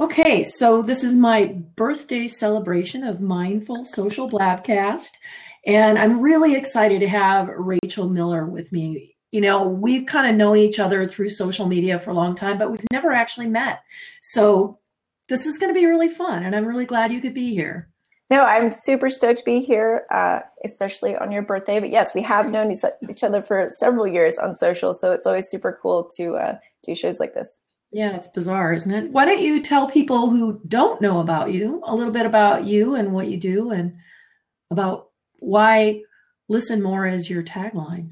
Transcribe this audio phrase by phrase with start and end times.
[0.00, 5.10] Okay, so this is my birthday celebration of Mindful Social Blabcast,
[5.66, 9.14] and I'm really excited to have Rachel Miller with me.
[9.30, 12.56] You know, we've kind of known each other through social media for a long time,
[12.56, 13.82] but we've never actually met.
[14.22, 14.78] So
[15.28, 17.90] this is going to be really fun, and I'm really glad you could be here.
[18.30, 21.78] No, I'm super stoked to be here, uh, especially on your birthday.
[21.78, 25.50] But yes, we have known each other for several years on social, so it's always
[25.50, 27.58] super cool to uh, do shows like this.
[27.92, 29.10] Yeah, it's bizarre, isn't it?
[29.10, 32.94] Why don't you tell people who don't know about you a little bit about you
[32.94, 33.96] and what you do and
[34.70, 35.08] about
[35.40, 36.02] why
[36.48, 38.10] listen more is your tagline?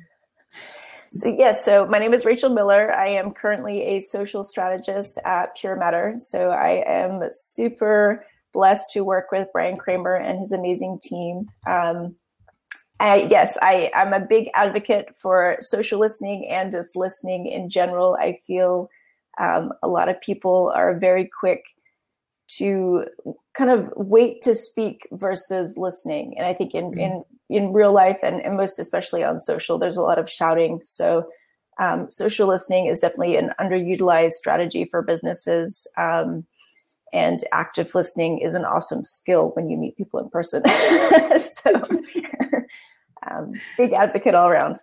[1.12, 2.92] So, yes, so my name is Rachel Miller.
[2.92, 6.14] I am currently a social strategist at Pure Matter.
[6.18, 11.46] So, I am super blessed to work with Bryan Kramer and his amazing team.
[11.66, 12.16] Um,
[13.00, 18.16] I, yes, I, I'm a big advocate for social listening and just listening in general.
[18.20, 18.90] I feel
[19.38, 21.64] um, a lot of people are very quick
[22.48, 23.04] to
[23.56, 26.34] kind of wait to speak versus listening.
[26.38, 26.98] And I think in, mm-hmm.
[26.98, 30.80] in, in real life and, and, most especially on social, there's a lot of shouting.
[30.84, 31.28] So
[31.78, 35.86] um, social listening is definitely an underutilized strategy for businesses.
[35.96, 36.46] Um,
[37.12, 40.62] and active listening is an awesome skill when you meet people in person.
[40.68, 41.72] so
[43.30, 44.78] um, big advocate all around.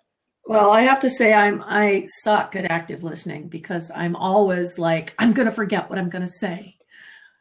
[0.47, 5.15] Well, I have to say I'm I suck at active listening because I'm always like
[5.17, 6.75] I'm going to forget what I'm going to say.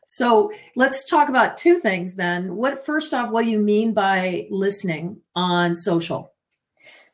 [0.07, 2.57] So, let's talk about two things then.
[2.57, 6.33] What first off, what do you mean by listening on social?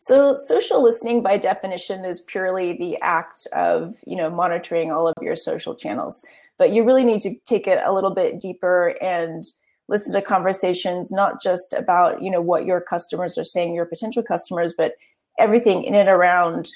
[0.00, 5.14] So, social listening by definition is purely the act of, you know, monitoring all of
[5.20, 6.24] your social channels.
[6.56, 9.44] But you really need to take it a little bit deeper and
[9.88, 14.22] listen to conversations not just about, you know, what your customers are saying, your potential
[14.22, 14.92] customers, but
[15.40, 16.68] everything in and around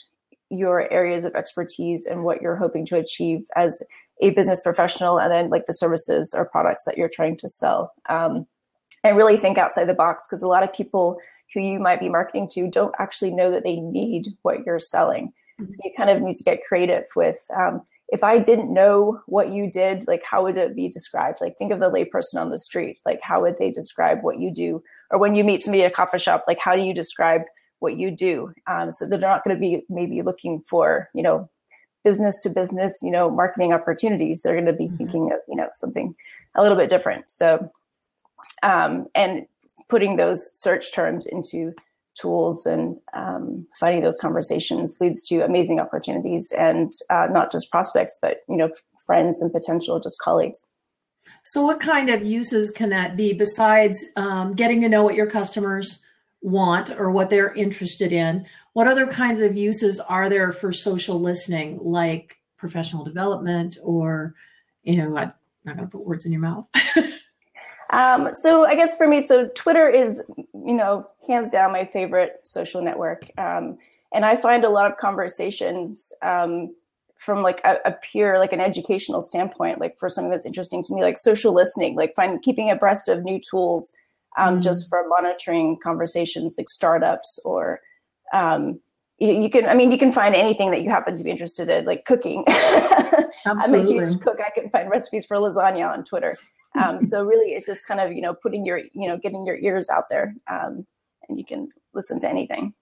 [0.50, 3.82] your areas of expertise and what you're hoping to achieve as
[4.20, 7.92] a business professional and then like the services or products that you're trying to sell.
[8.08, 8.46] Um,
[9.02, 11.18] and really think outside the box because a lot of people
[11.52, 15.32] who you might be marketing to don't actually know that they need what you're selling.
[15.60, 15.68] Mm-hmm.
[15.68, 19.52] so you kind of need to get creative with um, if i didn't know what
[19.52, 21.38] you did like how would it be described?
[21.40, 23.00] Like think of the layperson on the street.
[23.06, 24.82] Like how would they describe what you do?
[25.10, 27.42] Or when you meet somebody at a coffee shop like how do you describe
[27.84, 28.52] what you do.
[28.66, 31.48] Um, so they're not going to be maybe looking for, you know,
[32.02, 34.42] business to business, you know, marketing opportunities.
[34.42, 34.96] They're going to be mm-hmm.
[34.96, 36.12] thinking of, you know, something
[36.56, 37.30] a little bit different.
[37.30, 37.64] So,
[38.62, 39.46] um, and
[39.88, 41.72] putting those search terms into
[42.20, 48.18] tools and um, finding those conversations leads to amazing opportunities and uh, not just prospects,
[48.20, 48.70] but, you know,
[49.06, 50.70] friends and potential just colleagues.
[51.44, 55.26] So, what kind of uses can that be besides um, getting to know what your
[55.26, 56.03] customers
[56.44, 58.46] want or what they're interested in.
[58.74, 64.34] What other kinds of uses are there for social listening, like professional development or,
[64.82, 65.32] you know, I'm
[65.64, 66.68] not going to put words in your mouth.
[67.90, 70.22] um, so I guess for me, so Twitter is,
[70.52, 73.30] you know, hands down my favorite social network.
[73.38, 73.78] Um,
[74.12, 76.74] and I find a lot of conversations um,
[77.16, 80.94] from like a, a, pure, like an educational standpoint, like for something that's interesting to
[80.94, 83.94] me, like social listening, like find keeping abreast of new tools
[84.38, 84.60] um, mm-hmm.
[84.62, 87.80] just for monitoring conversations like startups or
[88.32, 88.80] um,
[89.18, 91.68] you, you, can i mean you can find anything that you happen to be interested
[91.68, 92.44] in like cooking.
[93.46, 94.38] I'm a huge cook.
[94.44, 96.36] I can find recipes for lasagna on twitter.
[96.80, 99.56] Um, so really it's just kind of you know putting your you know getting your
[99.56, 100.86] ears out there um,
[101.28, 102.74] and you can listen to anything.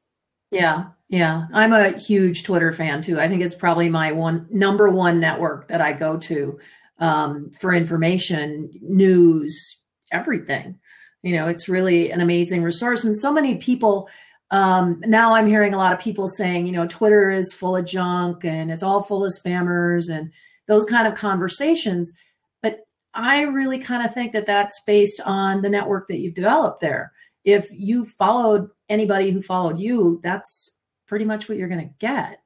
[0.50, 1.44] Yeah yeah.
[1.52, 3.20] I'm a huge twitter fan too.
[3.20, 6.58] I think it's probably my one number one network that i go to
[6.98, 10.78] um, for information news everything
[11.22, 13.04] you know it's really an amazing resource.
[13.04, 14.08] And so many people
[14.50, 17.86] um, now i'm hearing a lot of people saying you know twitter is full of
[17.86, 20.30] junk and it's all full of spammers and
[20.68, 22.12] those kind of conversations.
[22.62, 22.80] But
[23.14, 27.12] i really kind of think that that's based on the network that you've developed there.
[27.44, 32.40] If you followed anybody who followed you that's pretty much what you're going to get.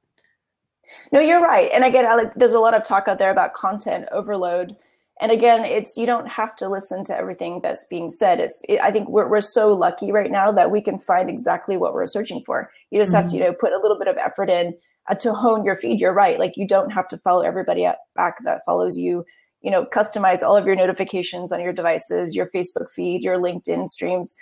[1.11, 1.69] No you're right.
[1.73, 4.75] And again like, there's a lot of talk out there about content overload
[5.21, 8.39] and again it's you don't have to listen to everything that's being said.
[8.39, 11.77] It's it, i think we're, we're so lucky right now that we can find exactly
[11.77, 12.71] what we're searching for.
[12.91, 13.21] You just mm-hmm.
[13.21, 14.75] have to you know put a little bit of effort in
[15.09, 15.99] uh, to hone your feed.
[15.99, 16.39] You're right.
[16.39, 19.25] Like you don't have to follow everybody back that follows you.
[19.61, 23.89] You know customize all of your notifications on your devices your facebook feed your linkedin
[23.89, 24.35] streams.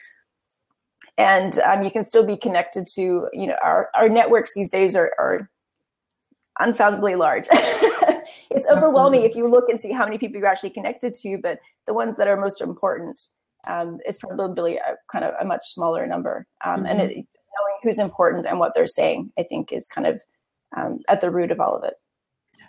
[1.18, 4.96] And um, you can still be connected to you know our, our networks these days
[4.96, 5.50] are, are
[6.60, 7.48] unfathomably large.
[8.52, 9.30] it's overwhelming Absolutely.
[9.30, 12.18] if you look and see how many people you're actually connected to, but the ones
[12.18, 13.22] that are most important
[13.68, 16.46] um, is probably a, kind of a much smaller number.
[16.64, 16.86] Um, mm-hmm.
[16.86, 20.22] And it, knowing who's important and what they're saying, I think, is kind of
[20.76, 21.94] um, at the root of all of it.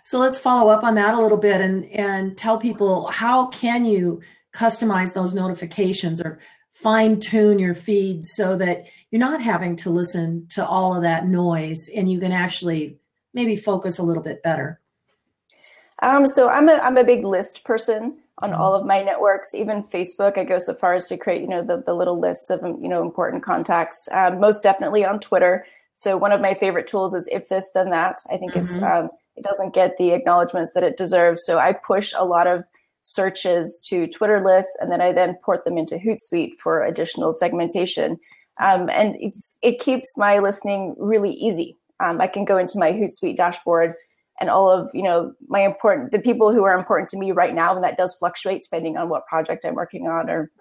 [0.03, 3.85] So let's follow up on that a little bit and and tell people how can
[3.85, 4.21] you
[4.55, 6.39] customize those notifications or
[6.71, 11.27] fine tune your feed so that you're not having to listen to all of that
[11.27, 12.97] noise and you can actually
[13.33, 14.79] maybe focus a little bit better.
[16.01, 19.83] Um, so I'm a I'm a big list person on all of my networks, even
[19.83, 20.37] Facebook.
[20.37, 22.87] I go so far as to create, you know, the, the little lists of, you
[22.87, 24.07] know, important contacts.
[24.11, 25.65] Um, most definitely on Twitter.
[25.93, 28.19] So one of my favorite tools is if this then that.
[28.29, 28.75] I think mm-hmm.
[28.75, 31.43] it's um, it doesn't get the acknowledgments that it deserves.
[31.45, 32.63] So I push a lot of
[33.01, 38.19] searches to Twitter lists, and then I then port them into Hootsuite for additional segmentation.
[38.59, 41.75] Um, and it's it keeps my listening really easy.
[41.99, 43.95] Um, I can go into my Hootsuite dashboard
[44.39, 47.55] and all of you know my important the people who are important to me right
[47.55, 50.51] now and that does fluctuate depending on what project i'm working on or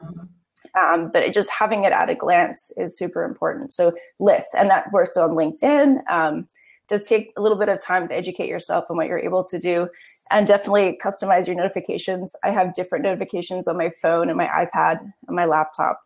[0.76, 3.72] um, but it, just having it at a glance is super important.
[3.72, 6.44] So lists and that works on linkedin um,
[6.88, 9.58] just take a little bit of time to educate yourself on what you're able to
[9.58, 9.88] do
[10.30, 12.36] and definitely customize your notifications.
[12.44, 16.00] I have different notifications on my phone and my ipad and my laptop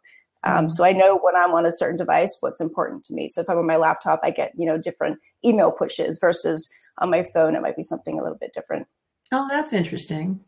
[0.44, 3.28] um, so I know when I'm on a certain device, what's important to me.
[3.28, 7.10] So if I'm on my laptop, I get, you know, different email pushes versus on
[7.10, 8.86] my phone, it might be something a little bit different.
[9.32, 10.40] Oh, that's interesting.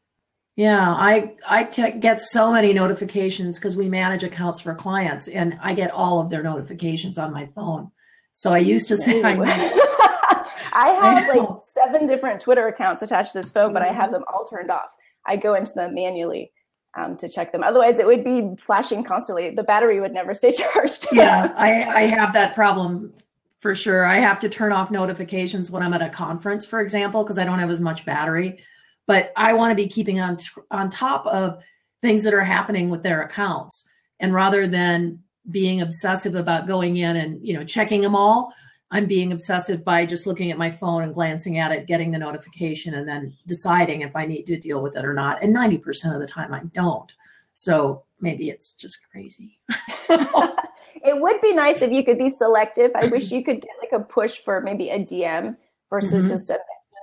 [0.57, 5.59] Yeah, I I t- get so many notifications because we manage accounts for clients, and
[5.63, 7.91] I get all of their notifications on my phone.
[8.35, 9.33] So I used to say I,
[10.75, 14.13] I have I like seven different Twitter accounts attached to this phone, but I have
[14.13, 14.91] them all turned off.
[15.25, 16.53] I go into them manually
[16.95, 17.63] um, to check them.
[17.63, 19.51] Otherwise, it would be flashing constantly.
[19.51, 21.09] The battery would never stay charged.
[21.13, 23.13] yeah, I, I have that problem
[23.59, 24.05] for sure.
[24.05, 27.45] I have to turn off notifications when I'm at a conference, for example, because I
[27.45, 28.59] don't have as much battery.
[29.07, 31.65] But I want to be keeping on t- on top of
[32.03, 33.89] things that are happening with their accounts,
[34.21, 38.53] and rather than being obsessive about going in and you know checking them all,
[38.93, 42.19] I'm being obsessive by just looking at my phone and glancing at it, getting the
[42.19, 45.43] notification, and then deciding if I need to deal with it or not.
[45.43, 47.13] And 90% of the time, I don't.
[47.55, 49.59] So maybe it's just crazy.
[50.11, 52.91] it would be nice if you could be selective.
[52.95, 55.57] I wish you could get like a push for maybe a DM
[55.91, 56.33] versus mm-hmm.
[56.33, 56.59] just a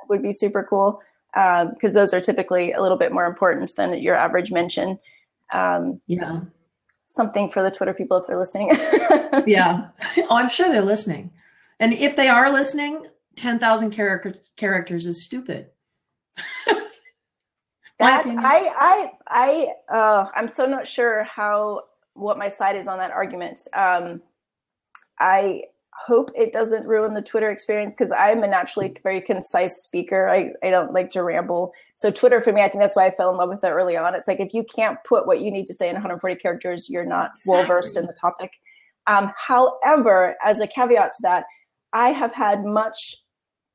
[0.10, 1.02] would be super cool
[1.34, 5.00] because um, those are typically a little bit more important than your average mention.
[5.54, 6.42] Um, yeah.
[7.06, 8.70] Something for the Twitter people if they're listening.
[9.46, 9.90] yeah.
[10.18, 11.32] Oh, I'm sure they're listening.
[11.80, 15.70] And if they are listening, 10,000 char- characters is stupid.
[18.00, 21.82] That's I I I uh, I'm so not sure how
[22.14, 23.60] what my side is on that argument.
[23.76, 24.22] Um,
[25.20, 25.64] I
[26.06, 30.30] hope it doesn't ruin the Twitter experience because I'm a naturally very concise speaker.
[30.30, 31.74] I, I don't like to ramble.
[31.96, 33.98] So Twitter for me, I think that's why I fell in love with it early
[33.98, 34.16] on.
[34.16, 37.06] It's like if you can't put what you need to say in 140 characters, you're
[37.06, 37.52] not exactly.
[37.52, 38.52] well versed in the topic.
[39.08, 41.46] Um, however, as a caveat to that,
[41.94, 43.16] I have had much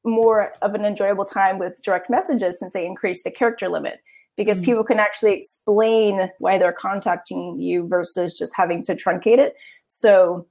[0.05, 4.01] more of an enjoyable time with direct messages since they increased the character limit
[4.37, 4.67] because mm-hmm.
[4.67, 9.55] people can actually explain why they're contacting you versus just having to truncate it.
[9.89, 10.47] So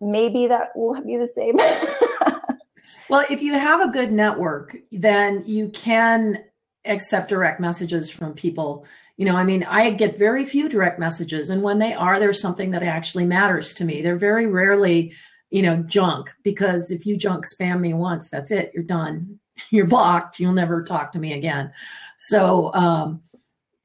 [0.00, 1.56] maybe that will be the same.
[3.08, 6.44] well, if you have a good network, then you can
[6.84, 8.86] accept direct messages from people.
[9.16, 12.40] You know, I mean, I get very few direct messages, and when they are, there's
[12.40, 14.02] something that actually matters to me.
[14.02, 15.14] They're very rarely
[15.52, 18.72] you know, junk because if you junk spam me once, that's it.
[18.74, 19.38] You're done.
[19.70, 20.40] You're blocked.
[20.40, 21.70] You'll never talk to me again.
[22.18, 23.22] So, um,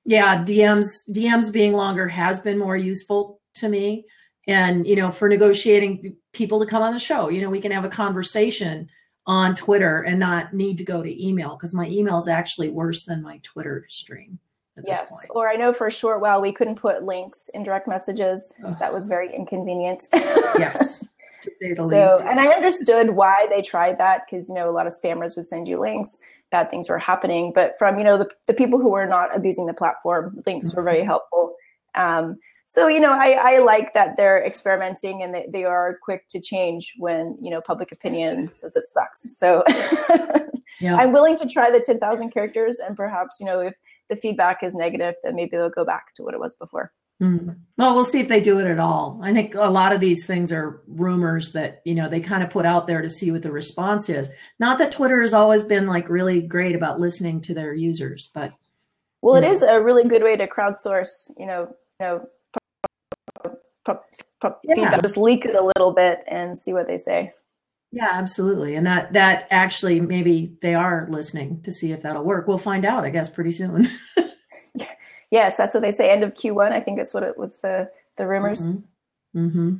[0.06, 4.06] yeah, DMs DMs being longer has been more useful to me.
[4.47, 7.74] And you know, for negotiating people to come on the show, you know, we can
[7.74, 8.90] have a conversation
[9.26, 13.04] on Twitter and not need to go to email because my email is actually worse
[13.04, 14.40] than my Twitter stream.
[14.78, 15.09] At this point.
[15.24, 18.54] Yes, or I know for a short while we couldn't put links in direct messages.
[18.64, 18.78] Ugh.
[18.80, 20.06] That was very inconvenient.
[20.14, 21.04] yes
[21.47, 22.21] to say the so, least.
[22.21, 25.47] And I understood why they tried that because, you know, a lot of spammers would
[25.47, 26.18] send you links,
[26.51, 27.51] bad things were happening.
[27.54, 30.77] But from, you know, the, the people who were not abusing the platform, links mm-hmm.
[30.77, 31.07] were very mm-hmm.
[31.07, 31.56] helpful.
[31.95, 36.27] Um, so, you know, I, I like that they're experimenting and they, they are quick
[36.30, 39.25] to change when, you know, public opinion says it sucks.
[39.37, 39.63] So
[40.81, 40.97] yeah.
[40.97, 43.73] I'm willing to try the 10,000 characters and perhaps, you know, if
[44.09, 46.92] the feedback is negative, then maybe they'll go back to what it was before.
[47.21, 47.57] Mm.
[47.78, 49.19] Well, we'll see if they do it at all.
[49.24, 52.50] I think a lot of these things are rumors that, you know, they kind of
[52.50, 54.30] put out there to see what the response is.
[54.59, 58.54] Not that Twitter has always been like really great about listening to their users, but
[59.21, 59.50] well, it know.
[59.50, 62.30] is a really good way to crowdsource, you know, you know,
[64.44, 64.76] yeah.
[64.76, 65.02] feedback.
[65.02, 67.33] Just leak it a little bit and see what they say.
[67.92, 68.76] Yeah, absolutely.
[68.76, 72.47] And that that actually maybe they are listening to see if that'll work.
[72.47, 73.88] We'll find out, I guess, pretty soon.
[75.31, 76.10] Yes, that's what they say.
[76.10, 76.72] End of Q1.
[76.72, 77.60] I think that's what it was.
[77.60, 78.66] The the rumors.
[78.66, 79.40] Mm-hmm.
[79.40, 79.76] Mm-hmm.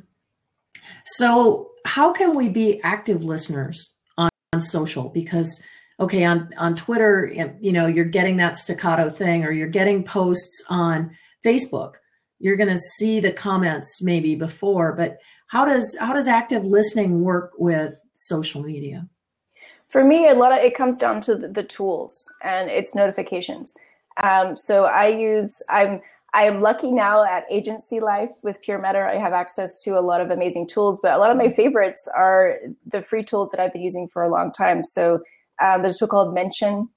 [1.04, 5.08] So, how can we be active listeners on, on social?
[5.08, 5.62] Because
[6.00, 7.26] okay, on, on Twitter,
[7.60, 11.10] you know, you're getting that staccato thing or you're getting posts on
[11.44, 11.94] Facebook.
[12.38, 17.22] You're going to see the comments maybe before, but how does, how does active listening
[17.22, 19.08] work with social media?
[19.88, 23.74] For me, a lot of it comes down to the, the tools and its notifications.
[24.22, 26.00] Um, so I use, I'm,
[26.34, 29.06] I am lucky now at agency life with Pure Matter.
[29.06, 32.08] I have access to a lot of amazing tools, but a lot of my favorites
[32.14, 32.56] are
[32.86, 34.84] the free tools that I've been using for a long time.
[34.84, 35.20] So
[35.62, 36.88] um, there's a tool called Mention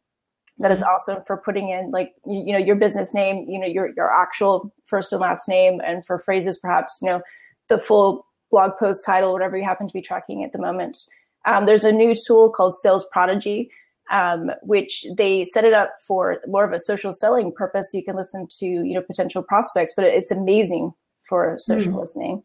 [0.62, 3.66] that is awesome for putting in like you, you, know your business name, you know
[3.66, 7.22] your your actual first and last name, and for phrases perhaps you know
[7.70, 10.98] the full blog post title, whatever you happen to be tracking at the moment.
[11.46, 13.72] Um, there's a new tool called Sales Prodigy,
[14.12, 17.92] um, which they set it up for more of a social selling purpose.
[17.92, 20.94] So you can listen to you know potential prospects, but it's amazing
[21.28, 22.00] for social mm.
[22.00, 22.44] listening.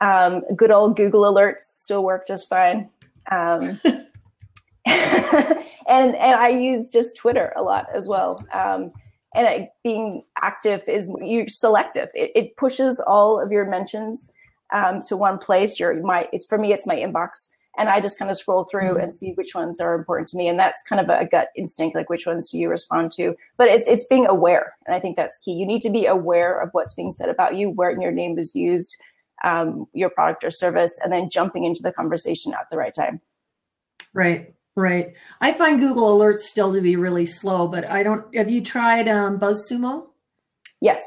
[0.00, 2.90] Um, good old Google Alerts still work just fine.
[3.30, 3.80] Um,
[4.86, 8.44] and and I use just Twitter a lot as well.
[8.52, 8.92] Um,
[9.34, 12.08] and I, being active is you're selective.
[12.14, 14.30] It, it, pushes all of your mentions
[14.72, 15.80] um, to one place.
[15.80, 18.98] Your my it's for me it's my inbox and I just kind of scroll through
[18.98, 20.48] and see which ones are important to me.
[20.48, 23.34] And that's kind of a gut instinct, like which ones do you respond to?
[23.56, 25.52] But it's it's being aware, and I think that's key.
[25.52, 28.54] You need to be aware of what's being said about you, where your name is
[28.54, 28.96] used,
[29.42, 33.20] um, your product or service, and then jumping into the conversation at the right time.
[34.12, 35.14] Right, right.
[35.40, 38.34] I find Google Alerts still to be really slow, but I don't.
[38.34, 40.06] Have you tried um, BuzzSumo?
[40.80, 41.02] Yes.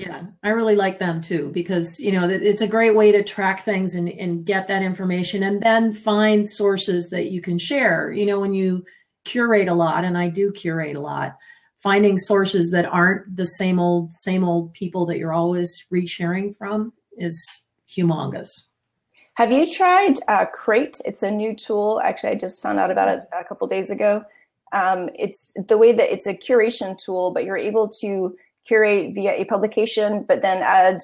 [0.00, 3.64] Yeah, I really like them too because you know it's a great way to track
[3.64, 8.10] things and, and get that information and then find sources that you can share.
[8.10, 8.84] You know, when you
[9.24, 11.36] curate a lot, and I do curate a lot,
[11.78, 16.92] finding sources that aren't the same old same old people that you're always resharing from
[17.18, 18.64] is humongous.
[19.34, 21.00] Have you tried uh, Crate?
[21.04, 22.00] It's a new tool.
[22.04, 24.24] Actually, I just found out about it a couple days ago.
[24.72, 28.36] Um, it's the way that it's a curation tool, but you're able to
[28.70, 31.00] curate via a publication, but then add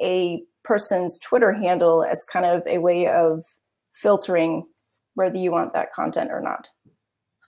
[0.00, 3.44] a person's Twitter handle as kind of a way of
[3.92, 4.66] filtering
[5.14, 6.70] whether you want that content or not.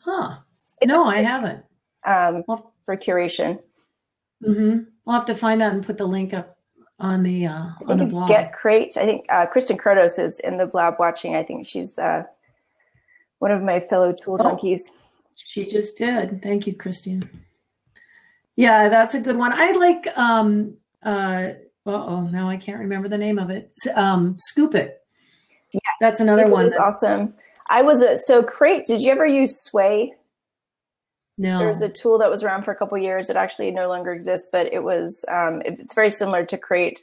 [0.05, 0.37] Huh.
[0.59, 1.65] It's no, I haven't.
[2.07, 3.59] Um, well, for curation.
[4.47, 4.81] Mm-hmm.
[5.07, 6.59] We'll have to find out and put the link up
[7.01, 8.29] on the uh, on the blog.
[8.29, 8.99] Get Crate.
[8.99, 11.37] I think uh, Kristen Krotos is in the blab watching.
[11.37, 12.25] I think she's uh,
[13.39, 14.83] one of my fellow tool oh, junkies.
[15.37, 16.43] She just did.
[16.43, 17.23] Thank you, Christian.
[18.57, 19.53] Yeah, that's a good one.
[19.53, 21.51] I like um uh
[21.87, 23.73] oh now I can't remember the name of it.
[23.95, 25.01] Um Scoop.it.
[25.73, 25.81] Yeah.
[26.01, 26.69] That's another one.
[26.69, 27.35] That's awesome.
[27.69, 28.85] I was a so Crate.
[28.85, 30.11] Did you ever use Swayy?
[31.37, 31.59] No.
[31.59, 33.29] There was a tool that was around for a couple years.
[33.29, 37.03] It actually no longer exists, but it was um, it's very similar to Crate.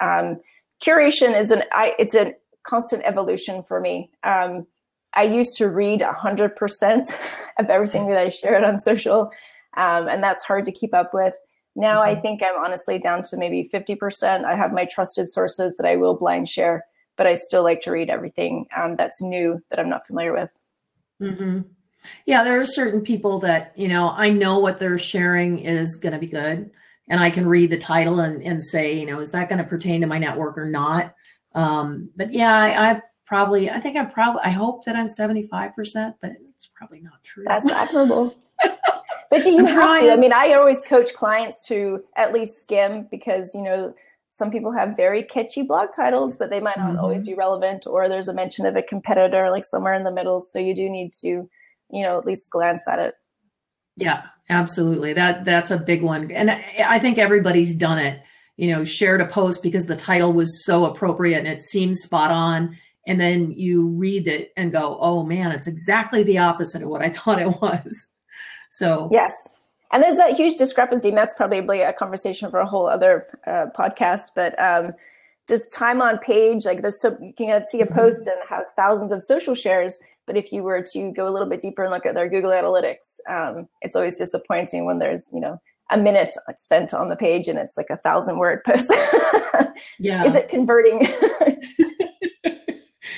[0.00, 0.40] Um,
[0.84, 4.10] curation is an I, it's a constant evolution for me.
[4.22, 4.66] Um,
[5.14, 7.16] I used to read a hundred percent
[7.58, 9.30] of everything that I shared on social,
[9.76, 11.34] um, and that's hard to keep up with.
[11.76, 12.10] Now mm-hmm.
[12.10, 14.44] I think I'm honestly down to maybe 50%.
[14.44, 16.84] I have my trusted sources that I will blind share,
[17.16, 20.50] but I still like to read everything um, that's new that I'm not familiar with.
[21.20, 21.60] Mm-hmm.
[22.26, 26.14] Yeah, there are certain people that, you know, I know what they're sharing is going
[26.14, 26.70] to be good.
[27.08, 29.68] And I can read the title and, and say, you know, is that going to
[29.68, 31.14] pertain to my network or not?
[31.54, 36.14] Um, but yeah, I, I probably, I think I'm probably, I hope that I'm 75%,
[36.20, 37.44] but it's probably not true.
[37.46, 38.36] That's admirable.
[39.30, 40.10] But you, have to.
[40.10, 43.94] I mean, I always coach clients to at least skim because, you know,
[44.30, 47.00] some people have very catchy blog titles, but they might not mm-hmm.
[47.00, 50.40] always be relevant, or there's a mention of a competitor like somewhere in the middle.
[50.40, 51.48] So you do need to,
[51.90, 53.14] you know, at least glance at it.
[53.96, 55.12] Yeah, absolutely.
[55.12, 56.30] That that's a big one.
[56.30, 58.20] And I think everybody's done it.
[58.56, 62.30] You know, shared a post because the title was so appropriate and it seems spot
[62.30, 62.76] on.
[63.06, 67.02] And then you read it and go, oh man, it's exactly the opposite of what
[67.02, 68.08] I thought it was.
[68.70, 69.48] So yes,
[69.92, 73.66] and there's that huge discrepancy, and that's probably a conversation for a whole other uh,
[73.76, 74.30] podcast.
[74.34, 74.92] But um,
[75.48, 77.94] just time on page, like there's so you can see a mm-hmm.
[77.94, 80.00] post and has thousands of social shares.
[80.26, 82.52] But if you were to go a little bit deeper and look at their Google
[82.52, 85.60] Analytics, um, it's always disappointing when there's you know
[85.90, 88.92] a minute spent on the page and it's like a thousand word post.
[89.98, 91.08] yeah, is it converting?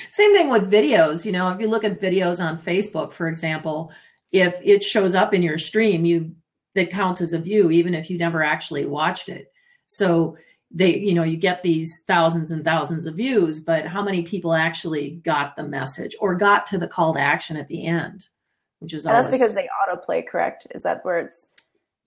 [0.09, 1.25] Same thing with videos.
[1.25, 3.91] You know, if you look at videos on Facebook, for example,
[4.33, 6.35] if it shows up in your stream, you
[6.75, 9.51] that counts as a view, even if you never actually watched it.
[9.85, 10.35] So
[10.71, 14.55] they, you know, you get these thousands and thousands of views, but how many people
[14.55, 18.27] actually got the message or got to the call to action at the end?
[18.79, 20.65] Which is always, that's because they autoplay, correct?
[20.73, 21.53] Is that where it's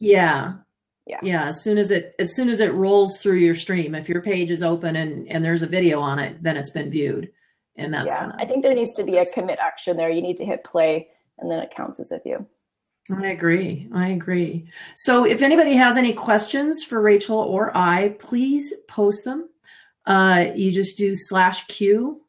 [0.01, 0.55] Yeah.
[1.07, 1.21] Yeah.
[1.23, 1.47] Yeah.
[1.47, 4.51] As soon as it as soon as it rolls through your stream, if your page
[4.51, 7.31] is open and, and there's a video on it, then it's been viewed.
[7.77, 8.21] And that's yeah.
[8.21, 10.11] Kinda, I think there needs to be a commit action there.
[10.11, 12.47] You need to hit play and then it counts as a view.
[13.15, 13.89] I agree.
[13.95, 14.69] I agree.
[14.97, 19.49] So if anybody has any questions for Rachel or I, please post them.
[20.07, 22.23] Uh, you just do slash Q.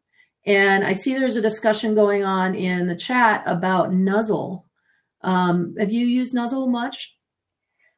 [0.46, 4.66] And I see there's a discussion going on in the chat about Nuzzle.
[5.22, 7.17] Um, have you used Nuzzle much?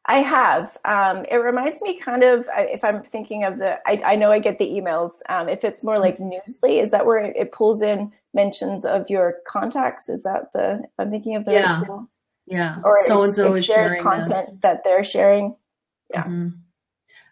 [0.09, 0.75] I have.
[0.85, 4.39] Um, it reminds me kind of, if I'm thinking of the, I, I know I
[4.39, 5.11] get the emails.
[5.29, 9.35] Um, if it's more like Newsly, is that where it, pulls in mentions of your
[9.47, 10.09] contacts?
[10.09, 11.83] Is that the, if I'm thinking of the yeah.
[11.85, 12.09] tool?
[12.47, 12.81] Yeah.
[12.83, 14.49] Or so and so shares content this.
[14.63, 15.55] that they're sharing.
[16.11, 16.23] Yeah.
[16.23, 16.57] Mm-hmm.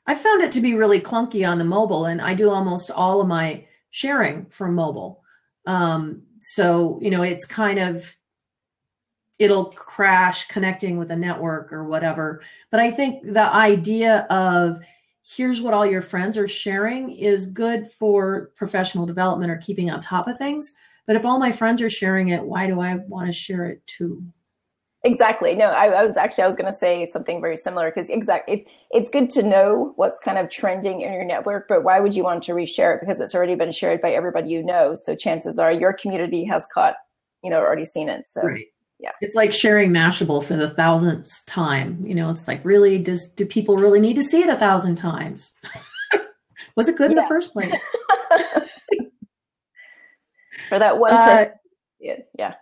[0.05, 3.21] I found it to be really clunky on the mobile, and I do almost all
[3.21, 5.23] of my sharing from mobile.
[5.65, 8.15] Um, so, you know, it's kind of,
[9.39, 12.41] it'll crash connecting with a network or whatever.
[12.71, 14.79] But I think the idea of
[15.23, 19.99] here's what all your friends are sharing is good for professional development or keeping on
[19.99, 20.73] top of things.
[21.05, 23.85] But if all my friends are sharing it, why do I want to share it
[23.87, 24.23] too?
[25.03, 25.53] Exactly.
[25.53, 28.61] No, I, I, was actually I was going to say something very similar because exactly
[28.61, 32.15] it, it's good to know what's kind of trending in your network, but why would
[32.15, 34.95] you want to reshare it because it's already been shared by everybody you know?
[34.95, 36.95] So chances are your community has caught,
[37.43, 38.27] you know, already seen it.
[38.27, 38.65] So right.
[38.99, 42.03] Yeah, it's like sharing Mashable for the thousandth time.
[42.05, 44.95] You know, it's like really does do people really need to see it a thousand
[44.95, 45.53] times?
[46.75, 47.17] Was it good yeah.
[47.17, 47.71] in the first place?
[50.69, 51.51] for that one person, uh,
[51.99, 52.15] yeah.
[52.37, 52.53] yeah.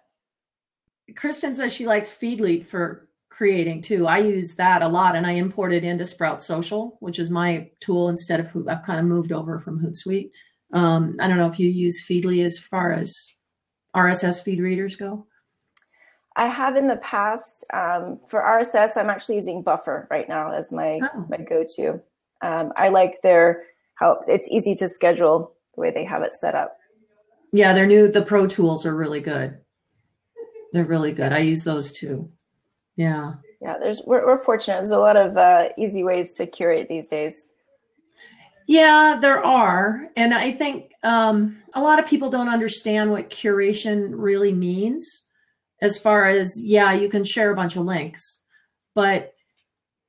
[1.16, 4.08] Kristen says she likes Feedly for curating too.
[4.08, 7.70] I use that a lot and I import it into Sprout Social, which is my
[7.80, 10.32] tool instead of I've kind of moved over from Hootsuite.
[10.74, 13.32] Um, I don't know if you use Feedly as far as
[13.96, 15.28] RSS feed readers go.
[16.36, 18.98] I have in the past um, for RSS.
[18.98, 21.26] I'm actually using Buffer right now as my oh.
[21.30, 22.02] my go-to.
[22.42, 23.64] Um, I like their
[23.96, 26.78] how it's easy to schedule the way they have it set up.
[27.54, 29.58] Yeah, their new the Pro tools are really good.
[30.74, 31.32] They're really good.
[31.32, 32.30] I use those too.
[32.98, 33.36] Yeah.
[33.62, 34.76] Yeah, there's we're, we're fortunate.
[34.76, 37.48] There's a lot of uh, easy ways to curate these days.
[38.68, 44.12] Yeah, there are, and I think um, a lot of people don't understand what curation
[44.12, 45.25] really means.
[45.82, 48.44] As far as yeah, you can share a bunch of links,
[48.94, 49.34] but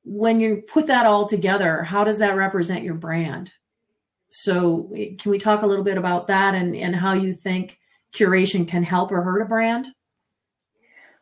[0.05, 3.53] when you put that all together, how does that represent your brand?
[4.31, 7.79] So, can we talk a little bit about that and and how you think
[8.15, 9.89] curation can help or hurt a brand?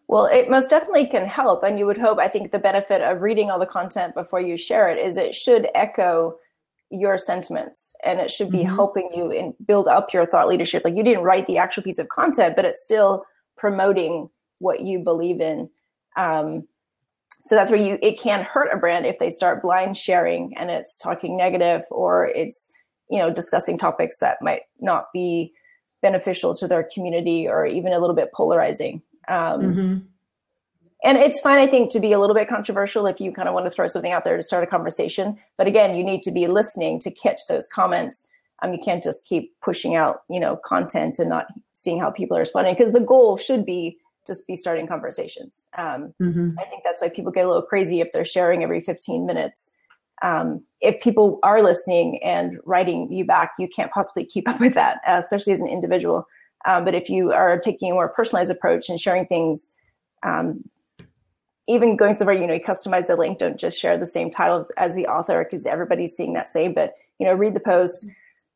[0.06, 1.62] Well, it most definitely can help.
[1.62, 4.56] And you would hope, I think the benefit of reading all the content before you
[4.56, 6.36] share it is it should echo
[6.90, 8.74] your sentiments and it should be mm-hmm.
[8.74, 10.84] helping you and build up your thought leadership.
[10.84, 13.24] Like you didn't write the actual piece of content, but it's still
[13.64, 15.70] promoting what you believe in.
[16.18, 16.68] Um,
[17.40, 20.70] so that's where you it can hurt a brand if they start blind sharing and
[20.70, 22.70] it's talking negative or it's
[23.08, 25.54] you know discussing topics that might not be
[26.02, 29.00] beneficial to their community or even a little bit polarizing.
[29.28, 29.98] Um, mm-hmm.
[31.02, 33.54] And it's fine, I think, to be a little bit controversial if you kind of
[33.54, 35.38] want to throw something out there to start a conversation.
[35.56, 38.28] But again, you need to be listening to catch those comments.
[38.64, 42.34] Um, you can't just keep pushing out, you know, content and not seeing how people
[42.34, 45.68] are responding because the goal should be just be starting conversations.
[45.76, 46.58] Um, mm-hmm.
[46.58, 49.74] I think that's why people get a little crazy if they're sharing every 15 minutes.
[50.22, 54.72] Um, if people are listening and writing you back, you can't possibly keep up with
[54.74, 56.26] that, uh, especially as an individual.
[56.64, 59.76] Um, but if you are taking a more personalized approach and sharing things,
[60.22, 60.64] um,
[61.68, 64.30] even going so far, you know, you customize the link, don't just share the same
[64.30, 68.08] title as the author because everybody's seeing that same, but, you know, read the post.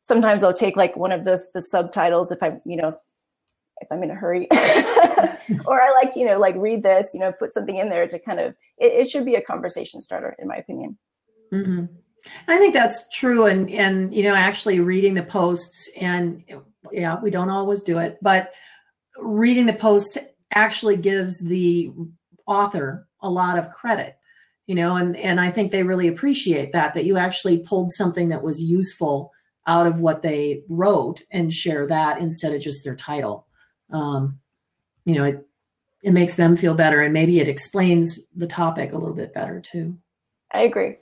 [0.09, 2.97] Sometimes I'll take like one of the, the subtitles if I'm, you know,
[3.79, 4.47] if I'm in a hurry.
[4.51, 8.07] or I like to, you know, like read this, you know, put something in there
[8.07, 10.97] to kind of, it, it should be a conversation starter, in my opinion.
[11.53, 11.85] Mm-hmm.
[12.47, 13.45] I think that's true.
[13.45, 16.43] And, and, you know, actually reading the posts and
[16.91, 18.51] yeah, we don't always do it, but
[19.19, 20.17] reading the posts
[20.51, 21.91] actually gives the
[22.47, 24.15] author a lot of credit
[24.69, 28.29] you know and and i think they really appreciate that that you actually pulled something
[28.29, 29.31] that was useful
[29.69, 33.47] out of what they wrote and share that instead of just their title
[33.91, 34.39] um,
[35.05, 35.45] you know it
[36.01, 39.61] it makes them feel better and maybe it explains the topic a little bit better
[39.61, 39.97] too
[40.51, 40.97] i agree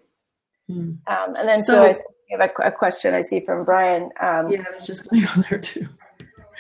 [0.68, 0.92] hmm.
[1.08, 2.00] um, and then so, so
[2.32, 4.10] have a, a, question I see from Brian.
[4.20, 5.88] Um, yeah, I was just going to go there too.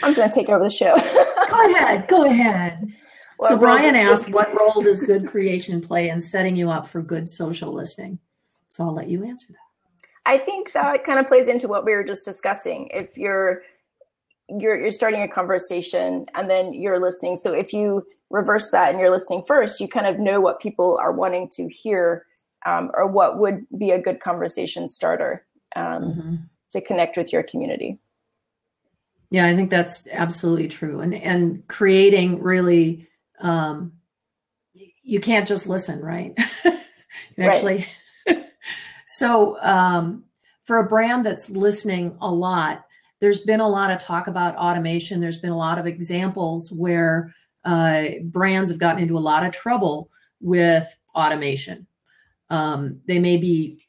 [0.01, 0.95] I'm just going to take over the show.
[1.49, 2.07] go ahead.
[2.07, 2.93] Go ahead.
[3.37, 7.01] What so Brian asked, "What role does good curation play in setting you up for
[7.01, 8.19] good social listening?"
[8.67, 9.66] So I'll let you answer that.
[10.27, 12.89] I think that kind of plays into what we were just discussing.
[12.93, 13.63] If you're
[14.49, 18.99] you're you're starting a conversation and then you're listening, so if you reverse that and
[18.99, 22.25] you're listening first, you kind of know what people are wanting to hear
[22.65, 25.45] um, or what would be a good conversation starter
[25.77, 26.35] um, mm-hmm.
[26.73, 27.97] to connect with your community.
[29.29, 30.99] Yeah, I think that's absolutely true.
[30.99, 33.07] And and creating really
[33.39, 33.93] um,
[35.03, 36.37] you can't just listen, right?
[37.39, 37.75] actually.
[37.77, 37.87] Right.
[39.07, 40.25] So um,
[40.63, 42.85] for a brand that's listening a lot,
[43.19, 45.19] there's been a lot of talk about automation.
[45.19, 49.53] There's been a lot of examples where uh, brands have gotten into a lot of
[49.53, 51.87] trouble with automation.
[52.49, 53.81] Um, they may be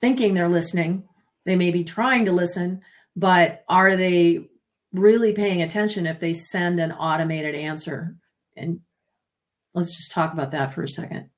[0.00, 1.04] thinking they're listening,
[1.44, 2.82] they may be trying to listen,
[3.16, 4.48] but are they
[4.92, 8.16] really paying attention if they send an automated answer?
[8.56, 8.80] And
[9.74, 11.30] let's just talk about that for a second.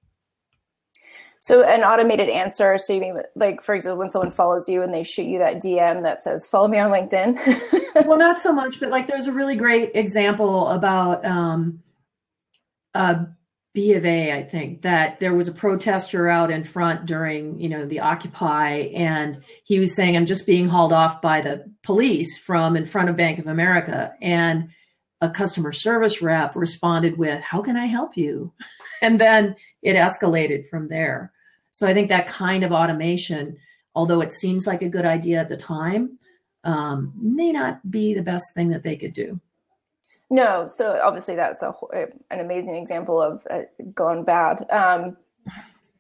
[1.41, 2.79] So an automated answer.
[2.79, 5.63] So you mean like, for example, when someone follows you and they shoot you that
[5.63, 9.33] DM that says "Follow me on LinkedIn." well, not so much, but like there's a
[9.33, 11.81] really great example about um,
[12.95, 13.25] uh,
[13.75, 17.69] B of A, I think, that there was a protester out in front during, you
[17.69, 22.37] know, the Occupy, and he was saying, "I'm just being hauled off by the police
[22.37, 24.71] from in front of Bank of America," and
[25.21, 28.53] a customer service rep responded with, "How can I help you?"
[29.03, 31.33] and then it escalated from there.
[31.71, 33.57] So I think that kind of automation,
[33.95, 36.19] although it seems like a good idea at the time,
[36.65, 39.41] um, may not be the best thing that they could do.
[40.31, 41.73] No, so obviously that's a,
[42.31, 43.63] an amazing example of uh,
[43.95, 44.67] gone bad.
[44.71, 45.17] Um,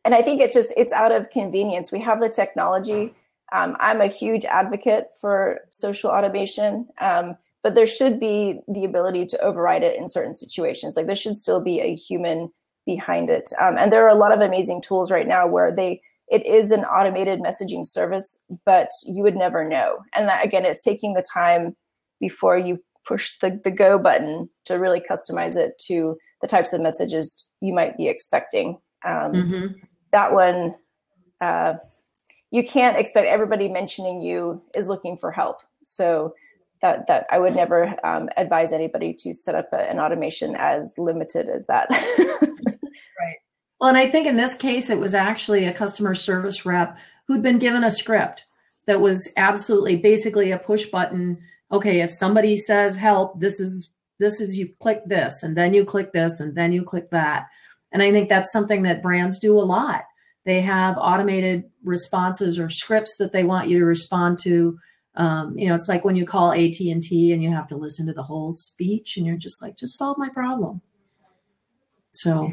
[0.04, 1.90] and I think it's just it's out of convenience.
[1.90, 3.14] We have the technology.
[3.52, 9.26] Um, I'm a huge advocate for social automation, um, but there should be the ability
[9.26, 10.96] to override it in certain situations.
[10.96, 12.52] Like there should still be a human
[12.88, 13.53] behind it.
[13.61, 16.70] Um, and there are a lot of amazing tools right now where they it is
[16.70, 19.98] an automated messaging service, but you would never know.
[20.14, 21.77] And that again, it's taking the time
[22.18, 26.81] before you push the, the go button to really customize it to the types of
[26.81, 28.79] messages you might be expecting.
[29.07, 29.66] Um, mm-hmm.
[30.12, 30.74] That one,
[31.40, 31.74] uh,
[32.51, 35.61] you can't expect everybody mentioning you is looking for help.
[35.85, 36.35] So
[36.81, 40.94] that that I would never um, advise anybody to set up a, an automation as
[40.98, 41.88] limited as that.
[43.81, 47.43] Well, and I think in this case, it was actually a customer service rep who'd
[47.43, 48.45] been given a script
[48.87, 51.38] that was absolutely basically a push button.
[51.71, 55.85] Okay, if somebody says help, this is this is you click this, and then you
[55.85, 57.47] click this, and then you click that.
[57.93, 60.03] And I think that's something that brands do a lot.
[60.45, 64.79] They have automated responses or scripts that they want you to respond to
[65.19, 67.77] um, you know, it's like when you call AT and T and you have to
[67.77, 70.81] listen to the whole speech, and you're just like, just solve my problem.
[72.12, 72.53] So,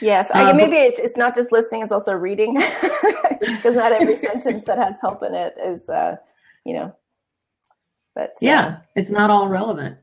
[0.00, 2.54] yes, uh, maybe it's, it's not just listening; it's also reading,
[3.40, 6.16] because not every sentence that has help in it is, uh,
[6.64, 6.94] you know.
[8.14, 9.98] But uh, yeah, it's not all relevant.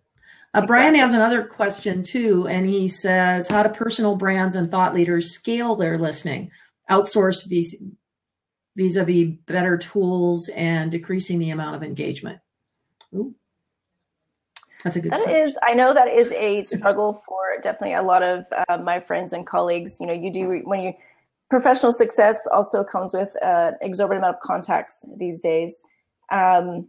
[0.56, 0.68] Uh, exactly.
[0.68, 5.32] Brian has another question too, and he says, "How do personal brands and thought leaders
[5.32, 6.52] scale their listening?
[6.90, 7.48] Outsource
[8.76, 12.40] vis-a-vis better tools and decreasing the amount of engagement?
[13.16, 13.36] Ooh.
[14.84, 15.48] That's a good That question.
[15.48, 19.34] is, I know that is a struggle for definitely a lot of uh, my friends
[19.34, 19.98] and colleagues.
[20.00, 20.94] You know, you do when you
[21.50, 25.82] professional success also comes with an uh, exorbitant amount of contacts these days.
[26.32, 26.88] Um,